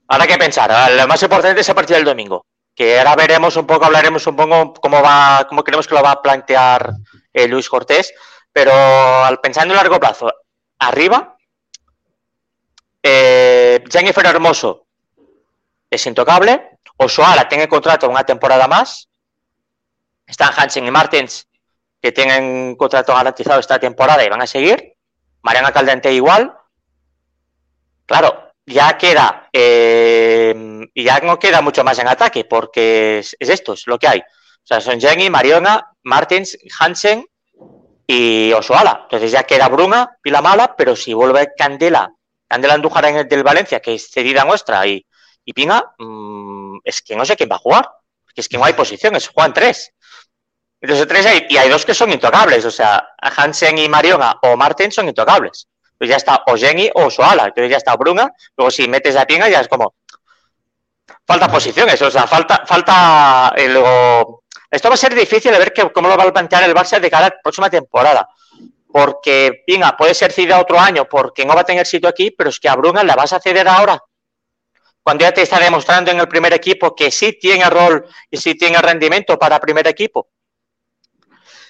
[0.07, 3.65] ahora que pensar, lo más importante es a partir del domingo, que ahora veremos un
[3.65, 6.93] poco, hablaremos un poco cómo va, cómo creemos que lo va a plantear
[7.33, 8.13] eh, Luis Cortés,
[8.51, 10.31] pero al pensando en largo plazo,
[10.79, 11.37] arriba,
[13.03, 14.87] eh, Jennifer Hermoso
[15.89, 16.77] es intocable.
[16.97, 19.07] Osoala tiene contrato una temporada más.
[20.25, 21.47] Están Hansen y Martins,
[22.01, 24.93] que tienen contrato garantizado esta temporada y van a seguir.
[25.41, 26.53] Mariana Caldente igual.
[28.05, 30.53] Claro, ya queda, eh,
[30.93, 34.19] ya no queda mucho más en ataque, porque es, esto, es lo que hay.
[34.19, 37.25] O sea, son Jenny, Mariona, Martins, Hansen
[38.05, 39.01] y Osoala.
[39.03, 42.11] Entonces ya queda Bruna, Pila Mala, pero si vuelve Candela,
[42.47, 45.05] Candela Andújar en el del Valencia, que es cedida nuestra, y,
[45.45, 47.89] y Pina, mmm, es que no sé quién va a jugar.
[48.35, 49.91] Es que no hay posiciones, juegan tres.
[50.79, 54.55] Entonces tres hay, y hay dos que son intocables, o sea, Hansen y Mariona o
[54.55, 55.67] Martin son intocables.
[55.97, 59.25] Pues ya está o Jenny o Osoala, entonces ya está Bruna, luego si metes a
[59.25, 59.95] Pina ya es como...
[61.25, 65.73] Falta posiciones, o sea, falta, falta, eh, luego esto va a ser difícil de ver
[65.73, 68.29] que, cómo lo va a plantear el Barça de cara a la próxima temporada.
[68.91, 72.49] Porque, venga, puede ser cedida otro año porque no va a tener sitio aquí, pero
[72.49, 74.01] es que a Bruna la vas a ceder ahora.
[75.01, 78.55] Cuando ya te está demostrando en el primer equipo que sí tiene rol y sí
[78.55, 80.29] tiene rendimiento para primer equipo.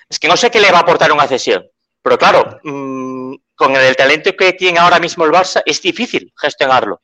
[0.10, 1.70] Es que no sé qué le va a aportar una cesión.
[2.02, 7.02] Pero claro, mmm, con el talento que tiene ahora mismo el Barça, es difícil gestionarlo.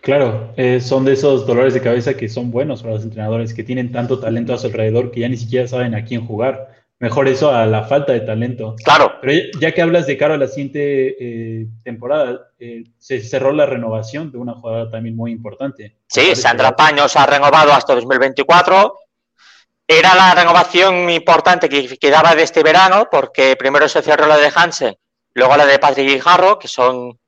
[0.00, 3.62] Claro, eh, son de esos dolores de cabeza que son buenos para los entrenadores, que
[3.62, 6.74] tienen tanto talento a su alrededor que ya ni siquiera saben a quién jugar.
[6.98, 8.74] Mejor eso a la falta de talento.
[8.82, 9.12] Claro.
[9.20, 13.66] Pero ya que hablas de cara a la siguiente eh, temporada, eh, se cerró la
[13.66, 15.96] renovación de una jugadora también muy importante.
[16.08, 18.96] Sí, Sandra Paños ha renovado hasta 2024.
[19.86, 24.50] Era la renovación importante que quedaba de este verano, porque primero se cerró la de
[24.54, 24.96] Hansen,
[25.34, 27.18] luego la de Patrick Guijarro, que son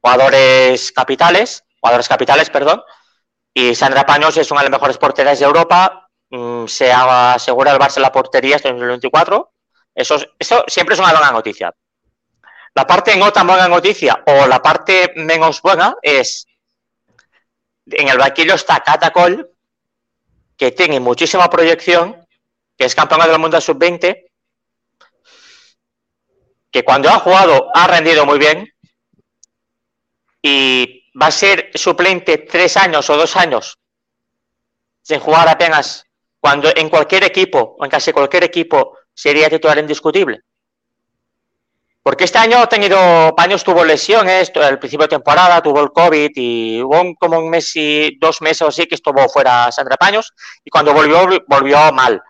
[0.00, 2.82] jugadores capitales jugadores capitales, perdón,
[3.54, 7.78] y Sandra Paños es una de las mejores porteras de Europa, mm, se asegura el
[7.78, 9.52] Barça la portería hasta el 2024,
[9.94, 11.74] eso, eso siempre es una buena noticia.
[12.74, 16.46] La parte no tan buena noticia o la parte menos buena es
[17.86, 19.50] en el banquillo está Catacol,
[20.56, 22.16] que tiene muchísima proyección,
[22.76, 24.27] que es campeona del mundo sub-20,
[26.70, 28.72] que cuando ha jugado ha rendido muy bien
[30.42, 33.78] y va a ser suplente tres años o dos años
[35.08, 36.04] sin jugar apenas,
[36.38, 40.42] cuando en cualquier equipo, o en casi cualquier equipo, sería titular indiscutible.
[42.02, 46.30] Porque este año ha tenido, Paños tuvo lesiones, al principio de temporada tuvo el COVID
[46.34, 50.32] y hubo como un mes y dos meses o así que estuvo fuera Sandra Paños
[50.62, 52.22] y cuando volvió, volvió mal.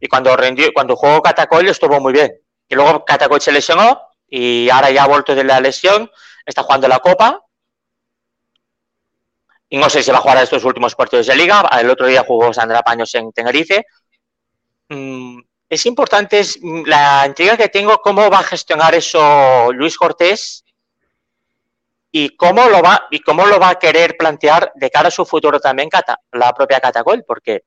[0.00, 2.32] Y cuando rendió, cuando jugó Catacol estuvo muy bien.
[2.68, 6.10] Y luego Catacol se lesionó y ahora ya ha vuelto de la lesión,
[6.44, 7.44] está jugando la Copa
[9.68, 11.68] y no sé si va a jugar a estos últimos partidos de liga.
[11.80, 13.84] El otro día jugó Sandra Paños en Tenerife.
[14.88, 19.96] Mm, es importante es mm, la intriga que tengo cómo va a gestionar eso Luis
[19.96, 20.64] Cortés
[22.12, 25.24] y cómo lo va y cómo lo va a querer plantear de cara a su
[25.24, 25.88] futuro también
[26.30, 27.64] la propia Catacol, porque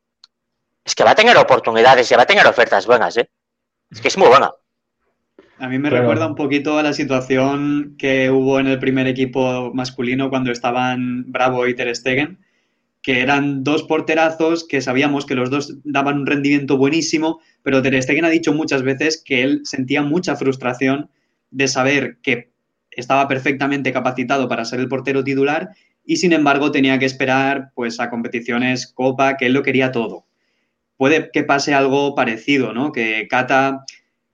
[0.85, 3.29] es que va a tener oportunidades y va a tener ofertas buenas, ¿eh?
[3.91, 4.53] Es que es muy buena.
[5.59, 9.71] A mí me recuerda un poquito a la situación que hubo en el primer equipo
[9.73, 12.37] masculino cuando estaban Bravo y Ter Stegen,
[13.01, 18.01] que eran dos porterazos que sabíamos que los dos daban un rendimiento buenísimo, pero Ter
[18.03, 21.09] Stegen ha dicho muchas veces que él sentía mucha frustración
[21.49, 22.51] de saber que
[22.91, 25.69] estaba perfectamente capacitado para ser el portero titular
[26.05, 30.25] y sin embargo tenía que esperar pues a competiciones Copa, que él lo quería todo.
[30.97, 32.91] Puede que pase algo parecido, ¿no?
[32.91, 33.85] Que Cata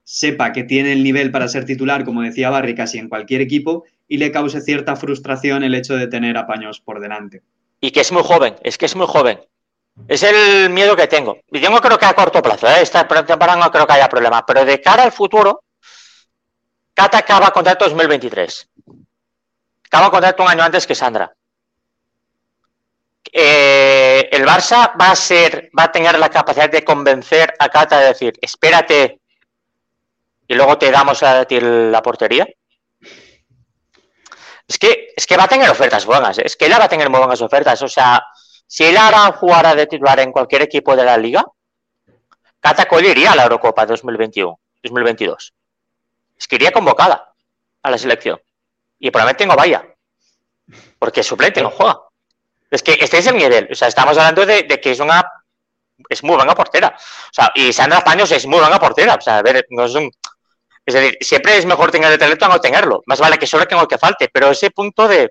[0.04, 3.84] sepa que tiene el nivel para ser titular, como decía Barry, casi en cualquier equipo,
[4.06, 7.42] y le cause cierta frustración el hecho de tener apaños por delante.
[7.80, 9.40] Y que es muy joven, es que es muy joven.
[10.08, 11.38] Es el miedo que tengo.
[11.50, 12.82] Y no creo que a corto plazo, ¿eh?
[12.82, 15.62] esta temporada no creo que haya problema, pero de cara al futuro,
[16.92, 18.68] Cata acaba contrato 2023.
[19.86, 21.32] Acaba contrato un año antes que Sandra.
[23.32, 27.98] Eh, el Barça va a ser, va a tener la capacidad de convencer a Cata
[27.98, 29.20] de decir, espérate
[30.46, 32.46] y luego te damos a ti la portería.
[34.66, 36.42] Es que, es que va a tener ofertas buenas, ¿eh?
[36.44, 37.80] es que ella va a tener muy buenas ofertas.
[37.82, 38.24] O sea,
[38.66, 41.44] si él ahora jugara de titular en cualquier equipo de la liga,
[42.60, 45.52] Cata iría a la Eurocopa 2021, 2022.
[46.38, 47.34] Es que iría convocada
[47.82, 48.40] a la selección.
[48.98, 49.86] Y probablemente no vaya.
[50.98, 52.00] Porque suplente no juega.
[52.70, 53.68] Es que este es el nivel.
[53.70, 55.30] O sea, estamos hablando de, que es una.
[56.08, 56.96] Es muy buena portera.
[56.96, 59.14] O sea, y Sandra Paños es muy buena portera.
[59.14, 60.10] O sea, a ver, no es un.
[60.86, 63.02] Es decir, siempre es mejor tener el talento a no tenerlo.
[63.06, 64.28] Más vale que sobre que no que falte.
[64.32, 65.30] Pero ese punto de.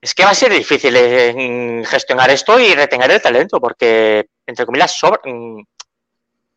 [0.00, 4.66] Es que va a ser difícil eh, gestionar esto y retener el talento, porque, entre
[4.66, 5.20] comillas, sobra.
[5.24, 5.62] Mm,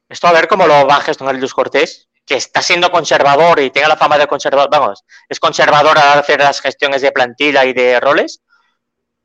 [0.10, 3.70] esto a ver cómo lo va a gestionar Luis Cortés, que está siendo conservador y
[3.72, 7.74] tenga la fama de conservador, vamos, es conservador a hacer las gestiones de plantilla y
[7.74, 8.42] de roles,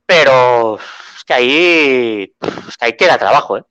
[0.07, 0.79] pero
[1.17, 2.35] es que ahí,
[2.69, 3.62] es que ahí queda trabajo, ¿eh?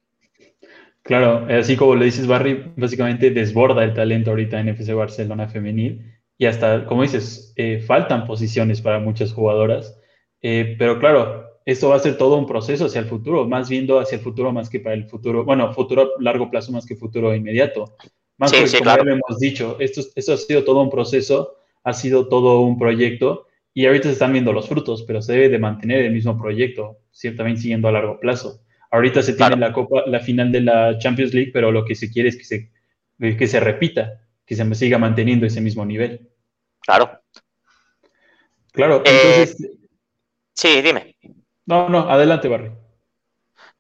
[1.08, 6.02] Claro, así como le dices, Barry, básicamente desborda el talento ahorita en FC Barcelona femenil
[6.38, 9.98] y hasta, como dices, eh, faltan posiciones para muchas jugadoras,
[10.42, 14.00] eh, pero claro, esto va a ser todo un proceso hacia el futuro, más viendo
[14.02, 16.98] hacia el futuro más que para el futuro, bueno, futuro a largo plazo más que
[16.98, 17.96] futuro inmediato.
[18.38, 21.56] Más sí, porque, como ya lo hemos dicho, esto, esto ha sido todo un proceso,
[21.86, 25.48] ha sido todo un proyecto y ahorita se están viendo los frutos, pero se debe
[25.48, 28.60] de mantener el mismo proyecto, ciertamente siguiendo a largo plazo.
[28.92, 32.12] Ahorita se tiene la copa, la final de la Champions League, pero lo que se
[32.12, 32.72] quiere es que se,
[33.20, 36.30] que se repita, que se siga manteniendo ese mismo nivel.
[36.80, 37.22] Claro.
[38.72, 39.52] Claro, eh,
[40.54, 41.16] sí, dime.
[41.66, 42.72] No, no, adelante, Barry.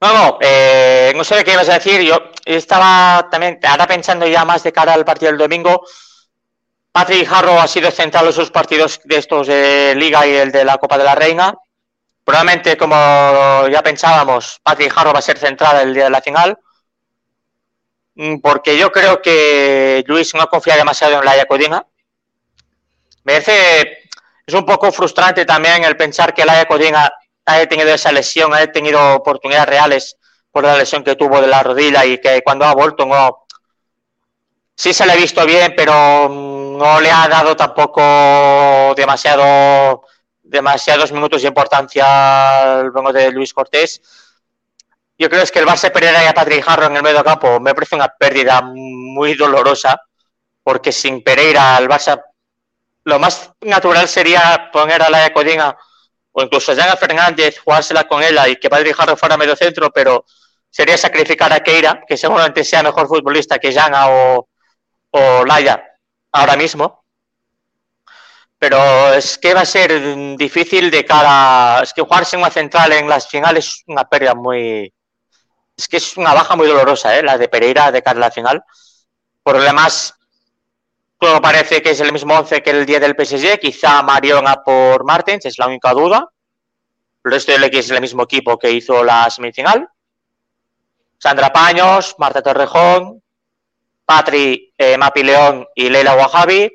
[0.01, 2.01] No, no, eh, no sé qué ibas a decir.
[2.01, 5.83] Yo estaba también, ahora pensando ya más de cara al partido del domingo.
[6.91, 10.65] Patrick Harrow ha sido central en sus partidos de estos de Liga y el de
[10.65, 11.53] la Copa de la Reina.
[12.27, 12.93] Probablemente, como
[13.69, 16.59] ya pensábamos, Patrick Harrow va a ser central el día de la final.
[18.15, 21.87] Mm, porque yo creo que Luis no confía demasiado en la Codina.
[23.23, 24.09] Me parece,
[24.45, 27.09] es un poco frustrante también el pensar que la Codina
[27.45, 30.17] haya tenido esa lesión, haya tenido oportunidades reales
[30.51, 33.45] por la lesión que tuvo de la rodilla y que cuando ha vuelto no.
[34.75, 40.03] Sí se le ha visto bien, pero no le ha dado tampoco demasiado
[40.49, 44.01] demasiados minutos de importancia al vengo de Luis Cortés.
[45.17, 47.73] Yo creo que el Barça Pereira y a Patrick Harro en el medio campo me
[47.73, 49.99] parece una pérdida muy dolorosa,
[50.63, 52.21] porque sin Pereira el Barça
[53.03, 55.75] lo más natural sería poner a la Codina
[56.31, 59.91] o incluso a Jana Fernández, jugársela con ella y que Patrick Harro fuera medio centro,
[59.91, 60.25] pero
[60.69, 64.47] sería sacrificar a Keira, que seguramente sea mejor futbolista que Jana o,
[65.11, 65.83] o Laia
[66.31, 67.05] ahora mismo
[68.59, 71.81] pero es que va a ser difícil de cara.
[71.83, 74.91] Es que jugarse en una central en las finales es una pérdida muy.
[75.75, 77.21] Es que es una baja muy dolorosa, ¿eh?
[77.21, 78.63] la de Pereira de cara a la final.
[79.43, 80.15] Por lo demás,
[81.19, 83.59] todo parece que es el mismo 11 que el día del PSG.
[83.59, 86.27] Quizá Mariona por Martens, es la única duda.
[87.23, 89.87] El resto es el mismo equipo que hizo la semifinal.
[91.19, 93.21] Sandra Paños, Marta Torrejón,
[94.05, 96.71] Patri eh, Mapileón y Leila Wahabi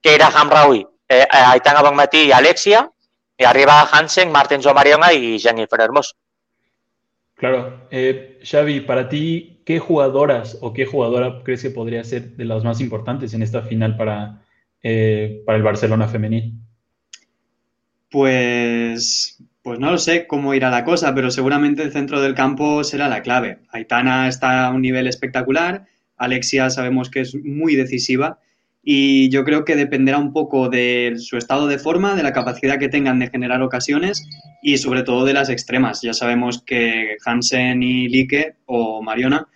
[0.00, 2.90] que era Hamraoui, eh, Aitana Bonmatí y Alexia,
[3.36, 6.14] y arriba Hansen, Martens Mariona y Jennifer Hermoso.
[7.34, 7.86] Claro.
[7.90, 12.64] Eh, Xavi, para ti, ¿qué jugadoras o qué jugadora crees que podría ser de las
[12.64, 14.42] más importantes en esta final para,
[14.82, 16.54] eh, para el Barcelona femenil?
[18.10, 22.82] Pues, pues no lo sé cómo irá la cosa, pero seguramente el centro del campo
[22.82, 23.60] será la clave.
[23.70, 25.86] Aitana está a un nivel espectacular,
[26.16, 28.40] Alexia sabemos que es muy decisiva
[28.90, 32.78] y yo creo que dependerá un poco de su estado de forma, de la capacidad
[32.78, 34.26] que tengan de generar ocasiones
[34.62, 36.00] y sobre todo de las extremas.
[36.00, 39.46] Ya sabemos que Hansen y Lique o Mariona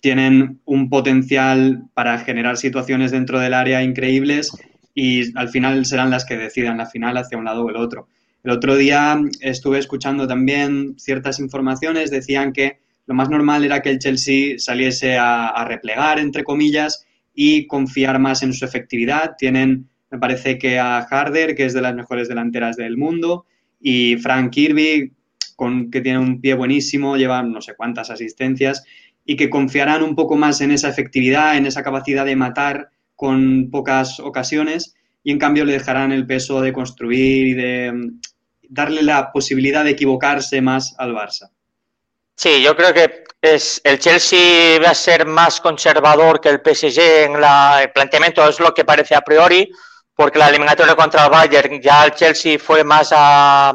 [0.00, 4.52] tienen un potencial para generar situaciones dentro del área increíbles
[4.94, 8.06] y al final serán las que decidan la final hacia un lado o el otro.
[8.44, 13.90] El otro día estuve escuchando también ciertas informaciones, decían que lo más normal era que
[13.90, 17.07] el Chelsea saliese a, a replegar, entre comillas,
[17.40, 19.36] y confiar más en su efectividad.
[19.38, 23.46] Tienen, me parece que a Harder, que es de las mejores delanteras del mundo,
[23.80, 25.12] y Frank Kirby,
[25.54, 28.82] con, que tiene un pie buenísimo, lleva no sé cuántas asistencias
[29.24, 33.70] y que confiarán un poco más en esa efectividad, en esa capacidad de matar con
[33.70, 38.20] pocas ocasiones y en cambio le dejarán el peso de construir y de mm,
[38.68, 41.50] darle la posibilidad de equivocarse más al Barça.
[42.38, 47.24] Sí, yo creo que es el Chelsea va a ser más conservador que el PSG
[47.24, 49.68] en la, el planteamiento, es lo que parece a priori,
[50.14, 53.70] porque la eliminatoria contra el Bayern ya el Chelsea fue más a,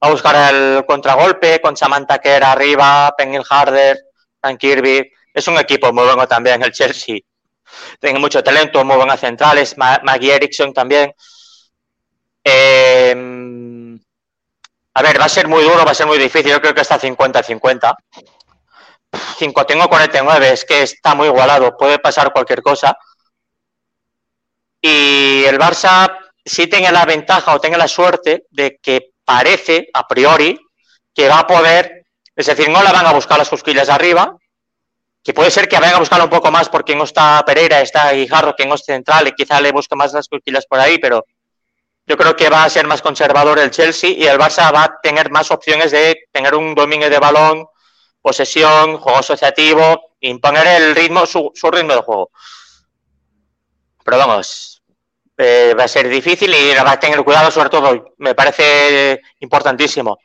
[0.00, 3.96] a buscar el contragolpe con Samantha Kerr arriba, Pengil Harder,
[4.42, 5.08] Dan Kirby.
[5.32, 7.18] Es un equipo muy bueno también el Chelsea.
[8.00, 11.12] Tiene mucho talento, muy buenas centrales, Maggie Erickson también.
[12.44, 13.14] Eh,
[14.96, 16.50] a ver, va a ser muy duro, va a ser muy difícil.
[16.50, 17.94] Yo creo que está 50-50.
[19.36, 22.96] 5 tengo 49, es que está muy igualado, puede pasar cualquier cosa.
[24.80, 30.08] Y el Barça sí tiene la ventaja o tiene la suerte de que parece, a
[30.08, 30.58] priori,
[31.14, 34.34] que va a poder, es decir, no la van a buscar las cosquillas arriba,
[35.22, 38.12] que puede ser que vayan a buscarlo un poco más porque no está Pereira, está
[38.12, 41.26] Guijarro, que no es central, y quizá le busque más las cosquillas por ahí, pero
[42.06, 45.00] yo creo que va a ser más conservador el Chelsea y el Barça va a
[45.02, 47.66] tener más opciones de tener un dominio de balón,
[48.22, 52.30] posesión, juego asociativo, imponer el ritmo, su, su ritmo de juego.
[54.04, 54.82] Pero vamos,
[55.36, 60.18] eh, va a ser difícil y va a tener cuidado, sobre todo, me parece importantísimo.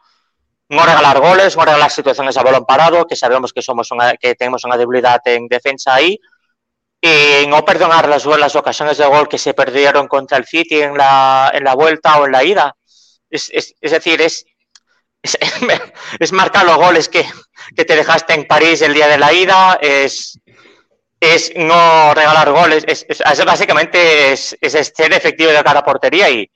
[0.70, 4.36] No regalar goles, no regalar situaciones a balón parado, que sabemos que somos una, que
[4.36, 6.18] tenemos una debilidad en defensa ahí.
[7.02, 10.96] Y no perdonar las, las ocasiones de gol que se perdieron contra el City en
[10.96, 12.76] la, en la vuelta o en la ida.
[13.30, 14.46] Es, es, es decir, es,
[15.24, 15.38] es,
[16.20, 17.26] es, marcar los goles que,
[17.76, 20.40] que te dejaste en París el día de la ida, es,
[21.20, 23.06] es no regalar goles, es,
[23.46, 26.52] básicamente es, ser efectivo de cada portería y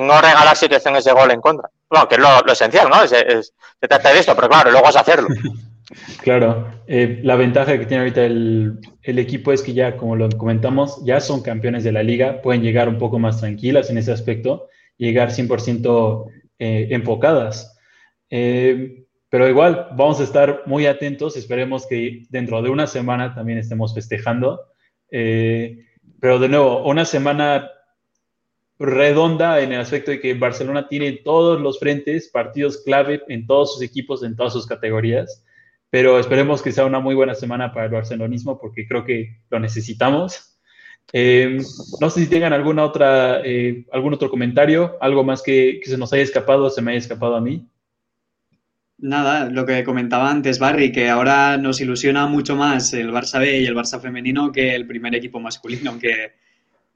[0.00, 1.68] no regalar situaciones de gol en contra.
[1.90, 3.06] Bueno, que es lo, lo esencial, ¿no?
[3.06, 5.28] se trata de esto, pero claro, luego es hacerlo.
[6.22, 10.28] Claro, eh, la ventaja que tiene ahorita el, el, equipo es que ya, como lo
[10.30, 14.12] comentamos, ya son campeones de la liga, pueden llegar un poco más tranquilas en ese
[14.12, 17.78] aspecto, llegar 100% eh, enfocadas.
[18.30, 23.58] Eh, pero igual vamos a estar muy atentos, esperemos que dentro de una semana también
[23.58, 24.60] estemos festejando.
[25.10, 25.84] Eh,
[26.20, 27.70] pero de nuevo, una semana
[28.78, 33.74] redonda en el aspecto de que Barcelona tiene todos los frentes, partidos clave en todos
[33.74, 35.44] sus equipos, en todas sus categorías.
[35.94, 39.60] Pero esperemos que sea una muy buena semana para el barcelonismo porque creo que lo
[39.60, 40.58] necesitamos.
[41.12, 41.58] Eh,
[42.00, 46.12] no sé si tengan alguna otra, eh, algún otro comentario, algo más que, se nos
[46.12, 47.68] haya escapado se me haya escapado a mí.
[48.98, 53.60] Nada, lo que comentaba antes, Barry, que ahora nos ilusiona mucho más el Barça B
[53.60, 56.32] y el Barça femenino que el primer equipo masculino, que,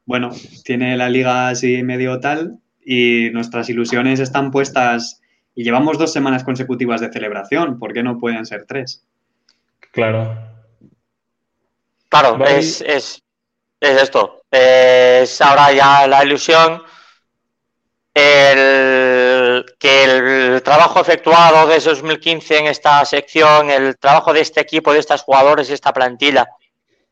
[0.06, 0.32] bueno,
[0.64, 5.22] tiene la liga así medio tal y nuestras ilusiones están puestas
[5.58, 9.02] y llevamos dos semanas consecutivas de celebración, ¿por qué no pueden ser tres?
[9.90, 10.38] Claro.
[12.08, 13.20] Claro, es, es,
[13.80, 14.42] es, esto.
[14.52, 16.80] Es ahora ya la ilusión
[18.14, 24.92] el, que el trabajo efectuado desde 2015 en esta sección, el trabajo de este equipo,
[24.92, 26.48] de estos jugadores, de esta plantilla,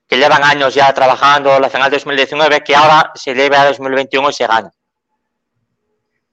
[0.06, 4.32] que llevan años ya trabajando la final 2019, que ahora se lleve a 2021 y
[4.32, 4.70] se gana.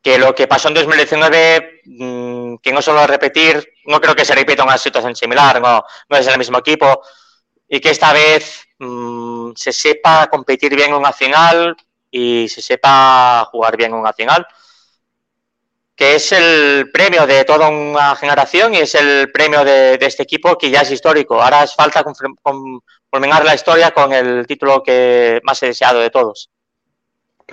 [0.04, 4.36] Que lo que pasó en 2019, mmm, que no solo repetir, no creo que se
[4.36, 7.02] repita una situación similar, no, no es el mismo equipo,
[7.68, 11.76] y que esta vez mmm, se sepa competir bien en una final
[12.12, 14.46] y se sepa jugar bien en una final
[15.96, 20.24] que es el premio de toda una generación y es el premio de, de este
[20.24, 21.42] equipo que ya es histórico.
[21.42, 22.04] Ahora es falta
[23.10, 26.50] culminar la historia con el título que más he deseado de todos.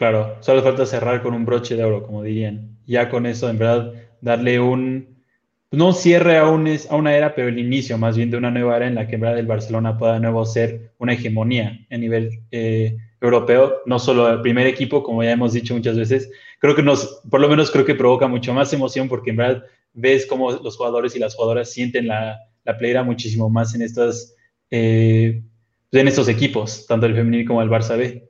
[0.00, 2.78] Claro, solo falta cerrar con un broche de oro, como dirían.
[2.86, 3.92] Ya con eso, en verdad,
[4.22, 5.22] darle un,
[5.70, 8.86] no cierre a, un, una era, pero el inicio más bien de una nueva era
[8.86, 12.30] en la que en verdad el Barcelona pueda de nuevo ser una hegemonía a nivel
[12.50, 16.30] eh, europeo, no solo el primer equipo, como ya hemos dicho muchas veces,
[16.60, 19.64] creo que nos, por lo menos creo que provoca mucho más emoción porque en verdad
[19.92, 24.34] ves cómo los jugadores y las jugadoras sienten la, la playera muchísimo más en estos,
[24.70, 25.42] eh,
[25.92, 28.29] en estos equipos, tanto el femenino como el Barça B.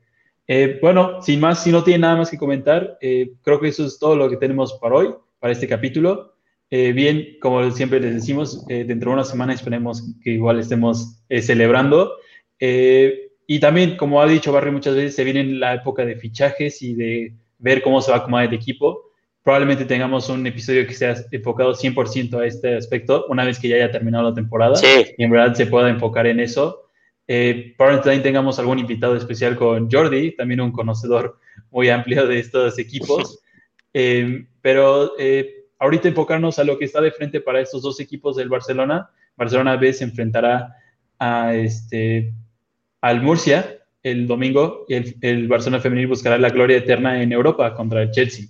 [0.53, 3.87] Eh, bueno, sin más, si no tiene nada más que comentar, eh, creo que eso
[3.87, 6.35] es todo lo que tenemos para hoy, para este capítulo.
[6.69, 11.23] Eh, bien, como siempre les decimos, eh, dentro de una semana esperemos que igual estemos
[11.29, 12.17] celebrando.
[12.59, 16.95] Y también, como ha dicho Barry muchas veces, se viene la época de fichajes y
[16.95, 19.13] de ver cómo se va a acomodar el equipo.
[19.45, 23.77] Probablemente tengamos un episodio que sea enfocado 100% a este aspecto, una vez que ya
[23.77, 24.75] haya terminado la temporada.
[24.75, 25.15] Sí.
[25.17, 26.90] Y en verdad se pueda enfocar en eso.
[27.33, 31.39] Eh, también tengamos algún invitado especial con Jordi, también un conocedor
[31.71, 33.39] muy amplio de estos equipos.
[33.93, 38.37] Eh, pero eh, ahorita enfocarnos a lo que está de frente para estos dos equipos
[38.37, 39.11] del Barcelona.
[39.37, 40.77] Barcelona B se enfrentará
[41.19, 42.33] a este,
[43.01, 48.03] al Murcia el domingo y el, Barcelona femenil buscará la gloria eterna en Europa contra
[48.03, 48.47] el Chelsea.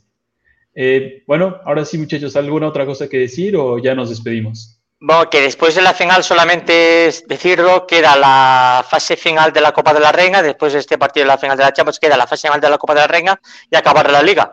[0.74, 4.80] Eh, bueno, ahora sí, muchachos, ¿alguna otra cosa que decir o ya nos despedimos?
[5.03, 9.72] Bueno, que después de la final solamente es decirlo, queda la fase final de la
[9.72, 12.18] Copa de la Reina, después de este partido de la final de la Champions queda
[12.18, 13.40] la fase final de la Copa de la Reina
[13.70, 14.53] y acabar la Liga.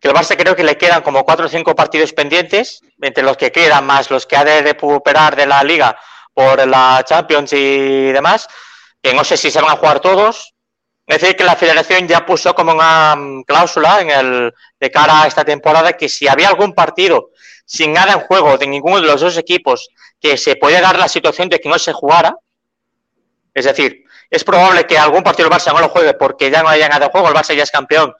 [0.00, 3.36] Que el Barça creo que le quedan como cuatro o cinco partidos pendientes, entre los
[3.36, 5.98] que quedan más los que ha de recuperar de la Liga
[6.32, 8.46] por la Champions y demás,
[9.02, 10.54] que no sé si se van a jugar todos.
[11.08, 15.26] Es decir, que la federación ya puso como una cláusula en el, de cara a
[15.26, 17.30] esta temporada que si había algún partido
[17.68, 21.06] sin nada en juego de ninguno de los dos equipos, que se puede dar la
[21.06, 22.34] situación de que no se jugara.
[23.52, 26.70] Es decir, es probable que algún partido del Barça no lo juegue porque ya no
[26.70, 28.14] haya nada en juego, el Barça ya es campeón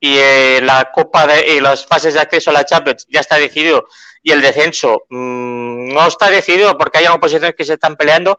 [0.00, 3.36] y eh, la Copa de, y las fases de acceso a la Champions ya está
[3.36, 3.88] decidido
[4.22, 8.38] y el descenso mmm, no está decidido porque hay oposiciones que se están peleando,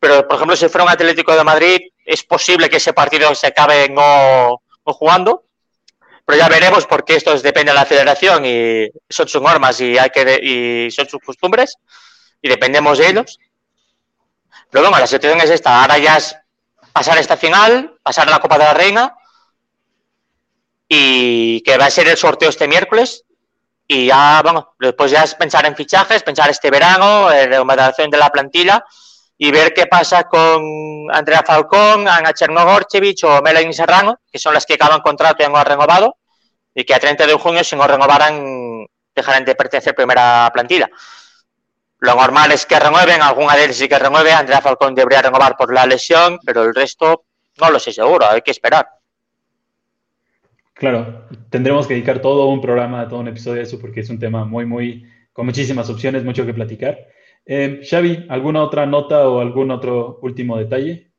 [0.00, 3.48] pero por ejemplo si fuera un Atlético de Madrid es posible que ese partido se
[3.48, 5.45] acabe no, no jugando
[6.26, 10.10] pero ya veremos porque esto depende de la federación y son sus normas y, hay
[10.10, 11.76] que y son sus costumbres
[12.42, 13.38] y dependemos de ellos.
[14.68, 15.80] Pero bueno, la situación es esta.
[15.80, 16.36] Ahora ya es
[16.92, 19.14] pasar esta final, pasar la Copa de la Reina
[20.88, 23.24] y que va a ser el sorteo este miércoles.
[23.86, 28.10] Y ya, bueno, después ya es pensar en fichajes, pensar este verano, en la remodelación
[28.10, 28.84] de la plantilla
[29.38, 34.64] y ver qué pasa con Andrea Falcón, Ana Chernogorchevich o Melanie Serrano, que son las
[34.64, 36.16] que acaban contrato y han renovado,
[36.74, 40.88] y que a 30 de junio, si no renovaran, dejarán de pertenecer primera plantilla.
[41.98, 45.56] Lo normal es que renueven, alguna de ellas sí que renueve, Andrea Falcón debería renovar
[45.56, 47.24] por la lesión, pero el resto
[47.58, 48.86] no lo sé seguro, hay que esperar.
[50.74, 54.18] Claro, tendremos que dedicar todo un programa, todo un episodio a eso, porque es un
[54.18, 56.98] tema muy, muy, con muchísimas opciones, mucho que platicar.
[57.46, 61.10] Eh, Xavi, ¿alguna otra nota o algún otro último detalle?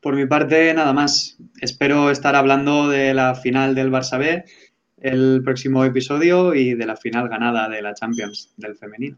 [0.00, 1.38] Por mi parte, nada más.
[1.60, 4.44] Espero estar hablando de la final del Barça B
[5.00, 9.16] el próximo episodio y de la final ganada de la Champions del femenino.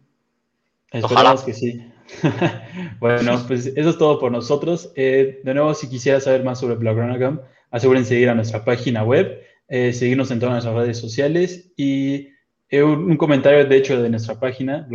[0.93, 1.85] Esperamos que sí.
[3.01, 4.93] bueno, pues eso es todo por nosotros.
[4.97, 9.05] Eh, de nuevo, si quisiera saber más sobre Blogronagam, asegúrense de ir a nuestra página
[9.05, 12.29] web, eh, seguirnos en todas nuestras redes sociales y
[12.73, 14.87] un, comentario, de hecho, de nuestra página,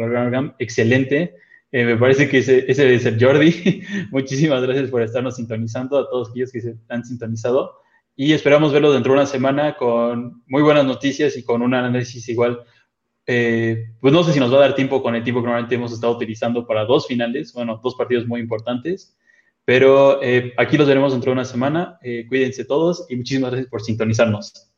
[0.60, 1.36] excelente.
[1.72, 3.82] Eh, me parece que ese, debe ser Jordi.
[4.12, 7.80] Muchísimas gracias por estarnos sintonizando, a todos aquellos que se han sintonizado.
[8.16, 12.30] Y esperamos verlo dentro de una semana con muy buenas noticias y con un análisis
[12.30, 12.64] igual.
[13.28, 15.76] Eh, pues no sé si nos va a dar tiempo con el tiempo que normalmente
[15.76, 19.18] hemos estado utilizando para dos finales, bueno, dos partidos muy importantes.
[19.66, 20.22] Pero
[20.58, 22.00] aquí los veremos dentro de una semana.
[22.30, 24.75] cuídense todos y muchísimas gracias por sintonizarnos.